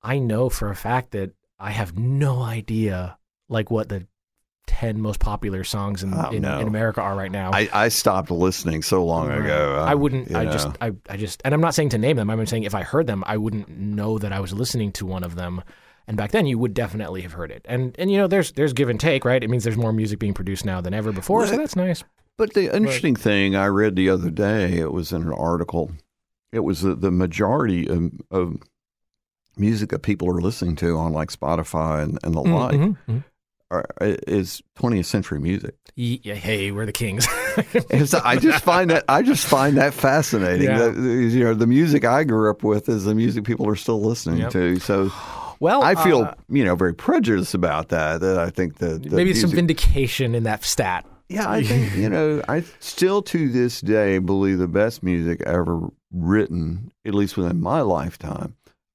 [0.02, 3.18] i know for a fact that i have no idea
[3.50, 4.06] like what the
[4.66, 6.58] 10 most popular songs in, Oh, in, no.
[6.60, 9.40] in america are right now I, I stopped listening so long Right.
[9.40, 10.34] ago uh, I wouldn't.
[10.34, 10.52] I know.
[10.52, 10.68] just.
[10.80, 11.42] I, I just.
[11.44, 12.30] And I'm not saying to name them.
[12.30, 15.24] I'm saying if I heard them, I wouldn't know that I was listening to one
[15.24, 15.62] of them.
[16.06, 17.64] And back then, you would definitely have heard it.
[17.68, 19.42] And and you know, there's there's give and take, right?
[19.42, 22.04] It means there's more music being produced now than ever before, so that's nice.
[22.38, 25.92] But the interesting thing I read the other day, it was in an article.
[26.52, 28.56] It was the, the majority of, of
[29.56, 32.96] music that people are listening to on like Spotify and, and the Mm, like mhm,
[33.08, 33.24] mhm.
[33.72, 35.74] Are, is 20th century music.
[35.94, 37.26] Yeah, hey, we're the kings.
[38.06, 40.68] So I just find that I just find that fascinating.
[40.68, 40.78] Yeah.
[40.88, 44.00] That, you know, the music I grew up with is the music people are still
[44.00, 44.50] listening Yep.
[44.52, 44.78] to.
[44.78, 45.10] So
[45.60, 48.20] well, I feel uh, you know very prejudiced about that.
[48.22, 51.04] That I think that that maybe some vindication in that stat.
[51.28, 52.42] Yeah, I think you know.
[52.48, 57.82] I still to this day believe the best music ever written, at least within my
[57.82, 58.54] lifetime,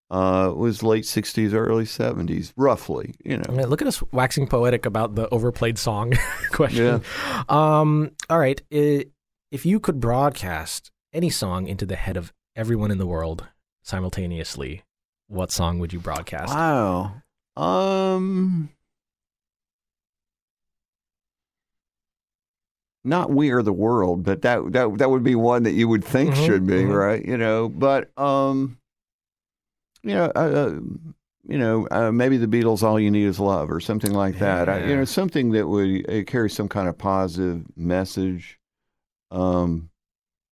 [0.10, 3.16] uh, was late '60s, early '70s, roughly.
[3.24, 3.46] You know.
[3.50, 6.14] I mean, look at us waxing poetic about the overplayed song
[6.52, 7.04] question.
[7.04, 7.44] Yeah.
[7.50, 8.62] Um, all right.
[8.72, 13.48] If you could broadcast any song into the head of everyone in the world
[13.84, 14.84] simultaneously,
[15.28, 16.54] what song would you broadcast?
[16.54, 17.22] Wow.
[17.56, 18.70] Um.
[23.04, 26.04] Not we are the world, but that that that would be one that you would
[26.04, 26.94] think Mhm, should be mhm.
[26.94, 27.70] right, you know.
[27.70, 28.78] But um,
[30.04, 30.80] you know, uh, uh,
[31.48, 34.70] you know, uh, maybe the Beatles' "All You Need Is Love" or something like that.
[34.70, 38.60] I, you know, something that would uh, carry some kind of positive message.
[39.32, 39.90] Um,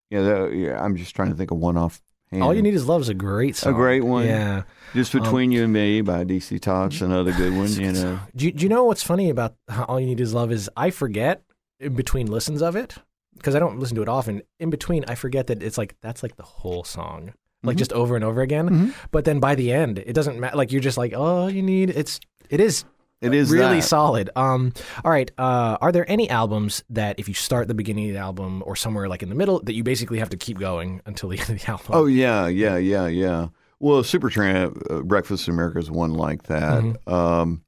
[0.09, 2.01] yeah, that, yeah, I'm just trying to think of one off.
[2.33, 3.73] All You Need Is Love is a great song.
[3.73, 4.25] A great one.
[4.25, 4.63] Yeah.
[4.93, 7.65] just um, between you and me by DC Talks, another good one.
[7.75, 8.19] You know.
[8.35, 9.55] Do you, do you know what's funny about
[9.87, 11.43] All You Need Is Love is I forget
[11.79, 12.95] in between listens of it
[13.35, 14.41] because I don't listen to it often.
[14.59, 17.33] In between, I forget that it's like that's like the whole song,
[17.65, 17.79] like Mhm.
[17.79, 18.69] just over and over again.
[18.69, 18.93] Mhm.
[19.11, 20.55] But then by the end, it doesn't matter.
[20.55, 22.85] Like you're just like, oh, you need it's it is
[23.21, 23.83] It is really that.
[23.83, 24.29] solid.
[24.35, 24.71] Um,
[25.03, 25.31] all right.
[25.37, 28.75] Uh, are there any albums that if you start the beginning of the album or
[28.75, 31.49] somewhere like in the middle that you basically have to keep going until the end
[31.49, 31.87] of the album?
[31.89, 33.47] Oh yeah, yeah, yeah, yeah.
[33.79, 36.81] Well, Supertramp, uh, Breakfast in America is one like that.
[36.83, 37.13] Mm-hmm.
[37.13, 37.61] Um,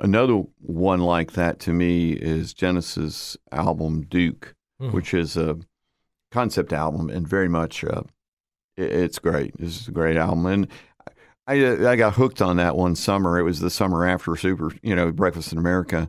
[0.00, 4.92] another one like that to me is Genesis album Duke, Mhm.
[4.92, 5.56] which is a
[6.32, 8.02] concept album and very much uh,
[8.76, 9.56] it's great.
[9.58, 10.68] This is a great album, and
[11.46, 13.38] I uh, I got hooked on that one summer.
[13.38, 16.08] It was the summer after Super, you know, Breakfast in America.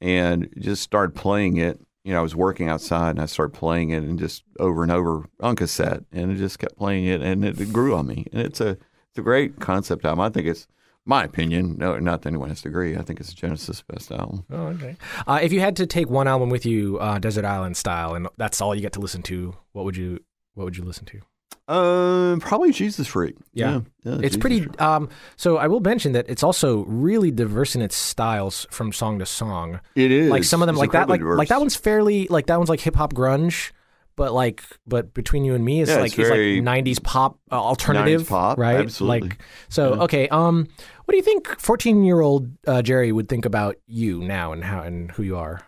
[0.00, 1.80] and just started playing it.
[2.04, 4.92] You know, I was working outside and I started playing it and just over and
[4.92, 8.26] over on cassette, and it just kept playing it, and it, it grew on me.
[8.32, 10.20] And it's a it's a great concept album.
[10.20, 10.68] I think it's
[11.04, 11.76] my opinion.
[11.78, 12.96] No, not that anyone has to agree.
[12.96, 14.44] I think it's Genesis' best album.
[14.50, 14.96] Oh, okay.
[15.26, 18.28] Uh, if you had to take one album with you, uh, Desert Island style, and
[18.36, 20.20] that's all you get to listen to, what would you
[20.54, 21.20] what would you listen to?
[21.68, 23.34] Uh, probably Jesus Freak.
[23.52, 23.80] Yeah.
[24.04, 24.60] yeah, It's Jesus pretty.
[24.60, 24.80] Freak.
[24.80, 29.18] Um, so I will mention that it's also really diverse in its styles from song
[29.18, 29.80] to song.
[29.96, 32.46] It is Like some of them, It's like that, like like that one's fairly like
[32.46, 33.72] that one's like hip hop grunge,
[34.14, 37.56] but like but between you and me is Yeah, like it's like '90s pop uh,
[37.60, 38.76] alternative 90s pop, right?
[38.80, 39.28] absolutely.
[39.30, 39.38] Like
[39.68, 39.94] so.
[39.96, 40.02] Yeah.
[40.02, 40.28] Okay.
[40.28, 40.68] Um,
[41.04, 44.62] what do you think 14 year old uh, Jerry would think about you now and
[44.62, 45.62] how and who you are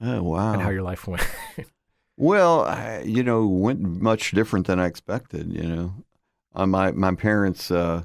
[0.00, 0.52] Oh wow!
[0.52, 1.26] and how your life went?
[2.16, 5.52] Well, I, you know, went much different than I expected.
[5.52, 5.94] You know,
[6.54, 8.04] uh, my my parents, uh,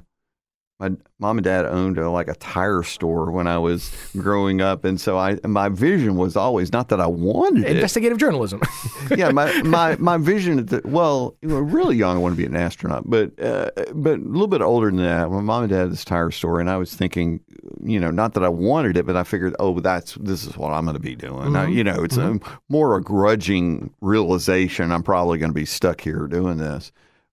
[0.80, 4.84] my mom and dad owned a, like a tire store when I was growing up,
[4.84, 7.72] and so I my vision was always not that I wanted it.
[7.72, 8.60] Investigative journalism.
[9.16, 10.60] yeah, my my my vision.
[10.60, 12.16] At the, well, you were really young.
[12.16, 15.28] I wanted to be an astronaut, but uh, but a little bit older than that.
[15.30, 17.40] My mom and dad had this tire store, and I was thinking,
[17.82, 20.72] you know, not that I wanted it, but I figured, oh, that's this is what
[20.72, 21.56] I'm going to be doing.
[21.56, 21.72] I- mm-hmm.
[21.72, 22.54] you know, it's a, mm-hmm.
[22.68, 24.92] more a grudging realization.
[24.92, 26.92] I'm probably going to be stuck here doing this,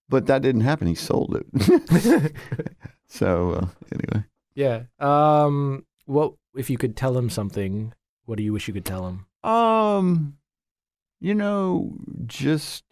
[0.10, 0.88] but that didn't happen.
[0.88, 2.34] He sold it.
[3.08, 4.26] so uh, anyway,
[4.56, 4.84] yeah.
[5.00, 5.86] Um.
[6.06, 7.94] What if you could tell him something?
[8.26, 9.26] What do you wish you could tell him?
[9.44, 10.38] um,
[11.22, 11.94] you know,
[12.26, 12.84] just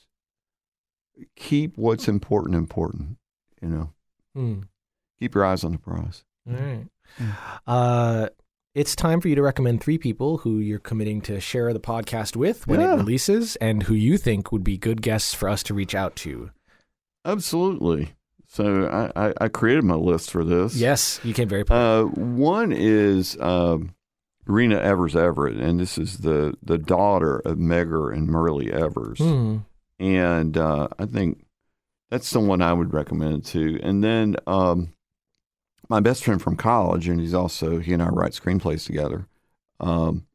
[1.35, 3.17] keep what's important important.
[3.61, 3.89] You know.
[4.35, 4.59] Hmm.
[5.19, 6.23] Keep your eyes on the prize.
[6.49, 6.85] All right.
[7.67, 8.29] Uh,
[8.75, 12.35] it's time for you to recommend three people who you're committing to share the podcast
[12.35, 12.93] with when Yeah.
[12.95, 16.15] it releases and who you think would be good guests for us to reach out
[16.17, 16.49] to.
[17.23, 18.13] Absolutely.
[18.53, 20.75] So I, I, I created my list for this.
[20.75, 21.63] Yes, you came very.
[21.67, 23.95] Uh, one is um,
[24.47, 29.17] Reena Evers-Everette, and this is the, the daughter of Medgar and Myrlie Evers.
[29.17, 29.57] Hmm.
[29.97, 31.47] And uh, I think
[32.11, 33.79] that's someone I would recommend too.
[33.81, 34.93] And then um,
[35.89, 39.25] my best friend from college, and he's also, he and I write screenplays together.
[39.79, 40.27] Um,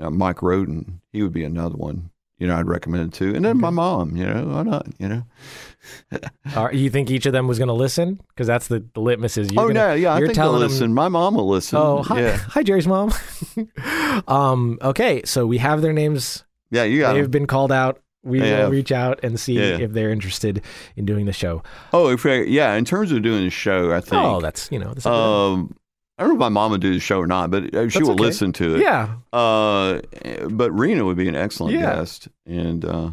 [0.00, 2.10] uh, Mike Roden, he would be another one.
[2.38, 3.32] You know, I'd recommend it too.
[3.34, 4.86] And then my mom, you know, why not?
[4.98, 5.22] You know,
[6.56, 8.20] Are, you think each of them was going to listen?
[8.28, 9.52] Because that's the, the litmus is.
[9.52, 10.94] You're oh gonna, no, yeah, I you're think they'll telling them- listen.
[10.94, 11.78] My mom will listen.
[11.78, 13.12] Oh, hi, yeah, hi, Jerry's mom.
[14.28, 16.44] um, okay, so we have their names.
[16.70, 17.14] yeah, you got.
[17.14, 17.30] They've 'em.
[17.30, 18.00] been called out.
[18.22, 18.64] We Yeah.
[18.64, 19.78] will reach out and see Yeah.
[19.78, 20.62] if they're interested
[20.96, 21.62] in doing the show.
[21.92, 24.14] Oh, if yeah, in terms of doing the show, I think.
[24.22, 24.94] Oh, that's you know.
[24.94, 25.76] That's um,
[26.16, 27.98] I don't know if my mom would do the show or not, but uh, she
[27.98, 28.22] That's will okay.
[28.22, 28.82] listen to it.
[28.82, 29.16] yeah.
[29.32, 30.00] Uh,
[30.48, 31.96] but Reena would be an excellent Yeah.
[31.96, 33.10] guest, and uh,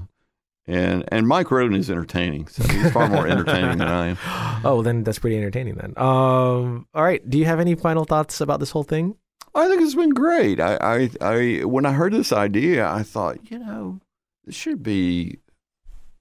[0.67, 2.47] and and Mike Roden is entertaining.
[2.47, 4.17] So he's far more entertaining than I am.
[4.63, 5.93] Oh, then that's pretty entertaining then.
[5.97, 7.27] Um, all right.
[7.27, 9.15] Do you have any final thoughts about this whole thing?
[9.55, 10.59] I think it's been great.
[10.59, 13.99] I, I, I when I heard this idea, I thought, you know,
[14.45, 15.39] this should be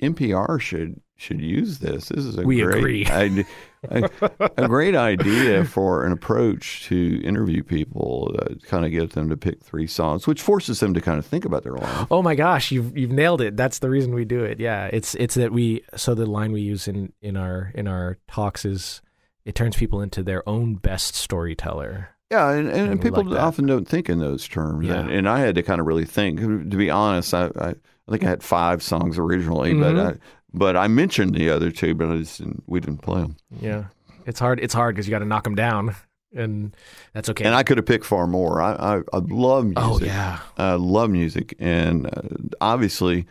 [0.03, 2.09] NPR should should use this.
[2.09, 3.05] This is a We great agree.
[3.89, 4.11] a,
[4.57, 9.37] a great idea for an approach to interview people, uh, kind of get them to
[9.37, 12.07] pick three songs, which forces them to kind of think about their life.
[12.11, 13.57] Oh my gosh, you've you've nailed it.
[13.57, 14.61] That's the reason we do it.
[14.61, 18.19] Yeah, it's it's that we so the line we use in in our in our
[18.29, 19.01] talks is
[19.45, 22.11] it turns people into their own best storyteller.
[22.31, 24.87] Yeah, and, and, And people like often don't think in those terms.
[24.87, 25.01] Yeah.
[25.01, 26.39] And, and I had to kind of really think.
[26.39, 30.15] To be honest, I, I, I think I had five songs originally, but Mhm.
[30.15, 30.19] I,
[30.53, 33.37] but I mentioned the other two, but I just didn't, we didn't play them.
[33.61, 33.85] Yeah,
[34.27, 34.61] it's hard.
[34.61, 35.95] It's hard because you got to knock them down,
[36.35, 36.77] and
[37.13, 37.45] that's okay.
[37.45, 38.61] And I could have picked far more.
[38.61, 39.83] I, I, I love music.
[39.83, 42.23] oh yeah, I love music, and uh,
[42.61, 43.27] obviously,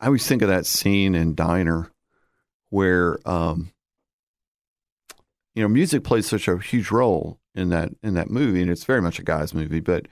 [0.00, 1.90] I always think of that scene in Diner
[2.70, 3.70] where, um,
[5.54, 8.84] you know, music plays such a huge role in that in that movie, and it's
[8.84, 9.80] very much a guy's movie.
[9.80, 10.08] But,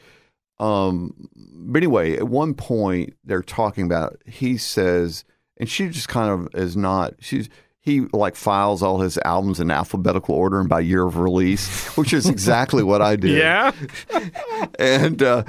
[0.58, 4.20] um, but anyway, at one point they're talking about.
[4.26, 5.24] He says,
[5.60, 7.14] and she just kind of is not.
[7.20, 7.48] She's
[7.82, 12.12] he like files all his albums in alphabetical order and by year of release, which
[12.12, 13.72] is exactly what I did yeah.
[14.78, 15.44] and uh,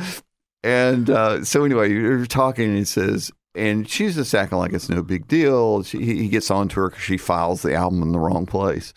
[0.64, 4.90] and uh, so anyway, you're talking, and he says, and she's just acting like it's
[4.90, 5.82] no big deal.
[5.84, 8.46] She, he he gets on to her because she files the album in the wrong
[8.46, 8.94] place,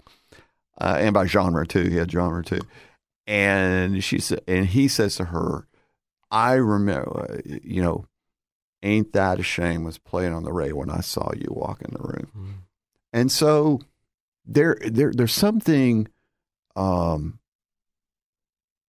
[0.80, 1.84] uh, and by genre too.
[1.84, 2.60] He had genre too,
[3.26, 5.68] and she said, and he says to her,
[6.30, 8.06] "I remember, you know,
[8.84, 11.92] ain't that a shame was playing on the radio when I saw you walk in
[11.92, 12.28] the room."
[13.12, 13.80] And so
[14.44, 16.08] there, there, there's something.
[16.76, 17.38] Um,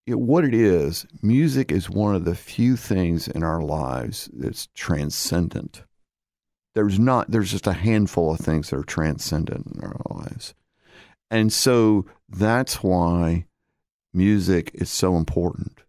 [0.07, 4.67] it, what it is, music is one of the few things in our lives that's
[4.75, 5.83] transcendent.
[6.75, 7.31] There's not.
[7.31, 10.53] There's just a handful of things that are transcendent in our lives,
[11.31, 13.45] and so that's why
[14.13, 15.81] music is so important.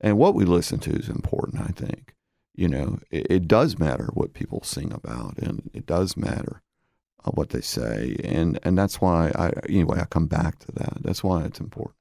[0.00, 2.14] And what we listen to is important, I think.
[2.58, 6.60] You know, it, it does matter what people sing about, and it does matter
[7.24, 10.94] uh, what they say, and and that's why I anyway I come back to that.
[11.00, 11.94] That's why it's important.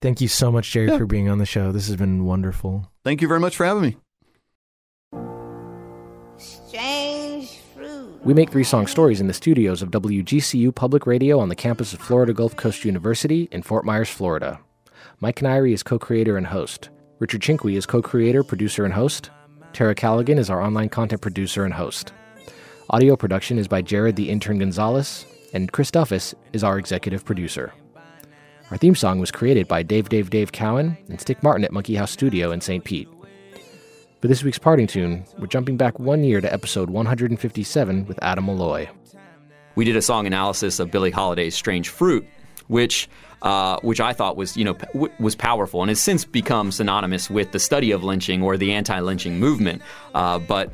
[0.00, 0.98] Thank you so much, Jerry, Yeah.
[0.98, 1.70] for being on the show.
[1.70, 2.90] This has been wonderful.
[3.04, 3.96] Thank you very much for having me.
[6.36, 8.18] Strange fruit.
[8.24, 11.92] We make three song stories in the studios of WGCU Public Radio on the campus
[11.92, 14.58] of Florida Gulf Coast University in Fort Myers, Florida.
[15.20, 16.90] Mike Canary is co creator and host.
[17.20, 19.30] Richard Chinqui is co creator, producer, and host.
[19.72, 22.12] Tara Callaghan is our online content producer and host.
[22.90, 27.72] Audio production is by Jared the Intern Gonzalez, and Chris Duffus is our executive producer.
[28.70, 31.94] Our theme song was created by Dave Dave Dave Cowan and Stick Martin at Monkey
[31.94, 32.84] House Studio in St.
[32.84, 33.08] Pete.
[34.20, 38.46] For this week's parting tune, we're jumping back one year to episode 157 with Adam
[38.46, 38.88] Malloy.
[39.74, 42.26] we did a song analysis of Billie Holiday's "Strange Fruit,"
[42.68, 43.08] which
[43.42, 47.28] uh, which I thought was you know w- was powerful and has since become synonymous
[47.30, 49.82] with the study of lynching or the anti-lynching movement.
[50.14, 50.70] Uh, but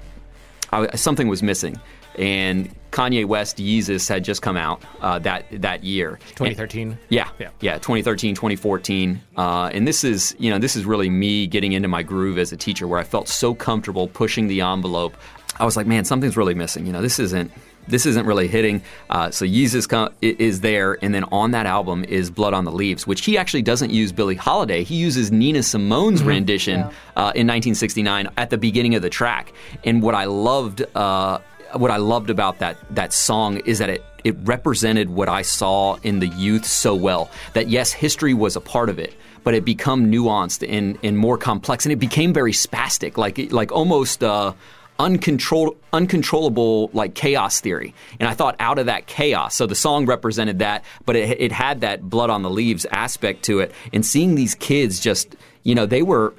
[0.73, 1.81] I, something was missing,
[2.19, 6.19] and Kanye West Yeezus had just come out uh, that that year.
[6.37, 6.99] 2013.
[7.09, 7.51] Yeah, Yeah.
[7.61, 11.89] yeah, 2013, 2014, uh, and this is you know this is really me getting into
[11.89, 15.15] my groove as a teacher, where I felt so comfortable pushing the envelope.
[15.59, 16.87] I was like, man, something's really missing.
[16.87, 17.51] You know, this isn't
[17.89, 18.83] this isn't really hitting.
[19.11, 22.65] Uh, so Yeezus co- i- is there, and then on that album is Blood on
[22.65, 24.85] the Leaves, which he actually doesn't use Billie Holiday.
[24.85, 29.53] He uses Nina Simone's rendition uh, in 1969 at the beginning of the track.
[29.85, 30.85] And what I loved.
[30.95, 31.39] Uh,
[31.75, 35.97] what I loved about that that song is that it it represented what I saw
[36.03, 37.31] in the youth so well.
[37.53, 39.15] That yes, history was a part of it,
[39.45, 43.71] but it become nuanced and, and more complex, and it became very spastic, like like
[43.71, 44.23] almost.
[44.25, 44.55] Uh,
[44.99, 50.07] Uncontrol, uncontrollable like chaos theory and i thought out of that chaos so the song
[50.07, 54.05] represented that but it, it had that blood on the leaves aspect to it and
[54.05, 56.35] seeing these kids just you know they were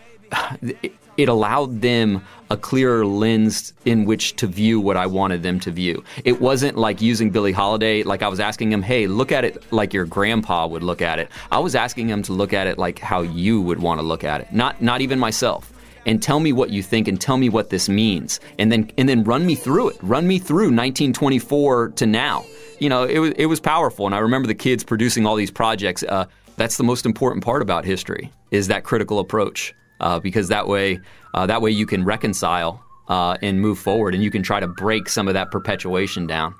[0.61, 5.59] it, it allowed them a clearer lens in which to view what I wanted them
[5.59, 6.01] to view.
[6.23, 9.61] It wasn't like using Billie Holiday, like I was asking them, hey, look at it
[9.73, 11.29] like your grandpa would look at it.
[11.51, 14.23] I was asking them to look at it like how you would want to look
[14.23, 15.73] at it, not not even myself.
[16.05, 19.07] And tell me what you think, and tell me what this means, and then and
[19.07, 19.97] then run me through it.
[20.01, 22.45] Run me through 1924 to now.
[22.79, 25.51] You know, it was it was powerful, and I remember the kids producing all these
[25.51, 26.03] projects.
[26.03, 26.25] Uh,
[26.57, 30.99] that's the most important part about history is that critical approach uh, because that way
[31.33, 34.67] uh, that way you can reconcile uh, and move forward and you can try to
[34.67, 36.53] break some of that perpetuation down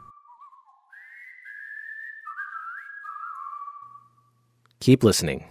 [4.80, 5.44] Keep listening.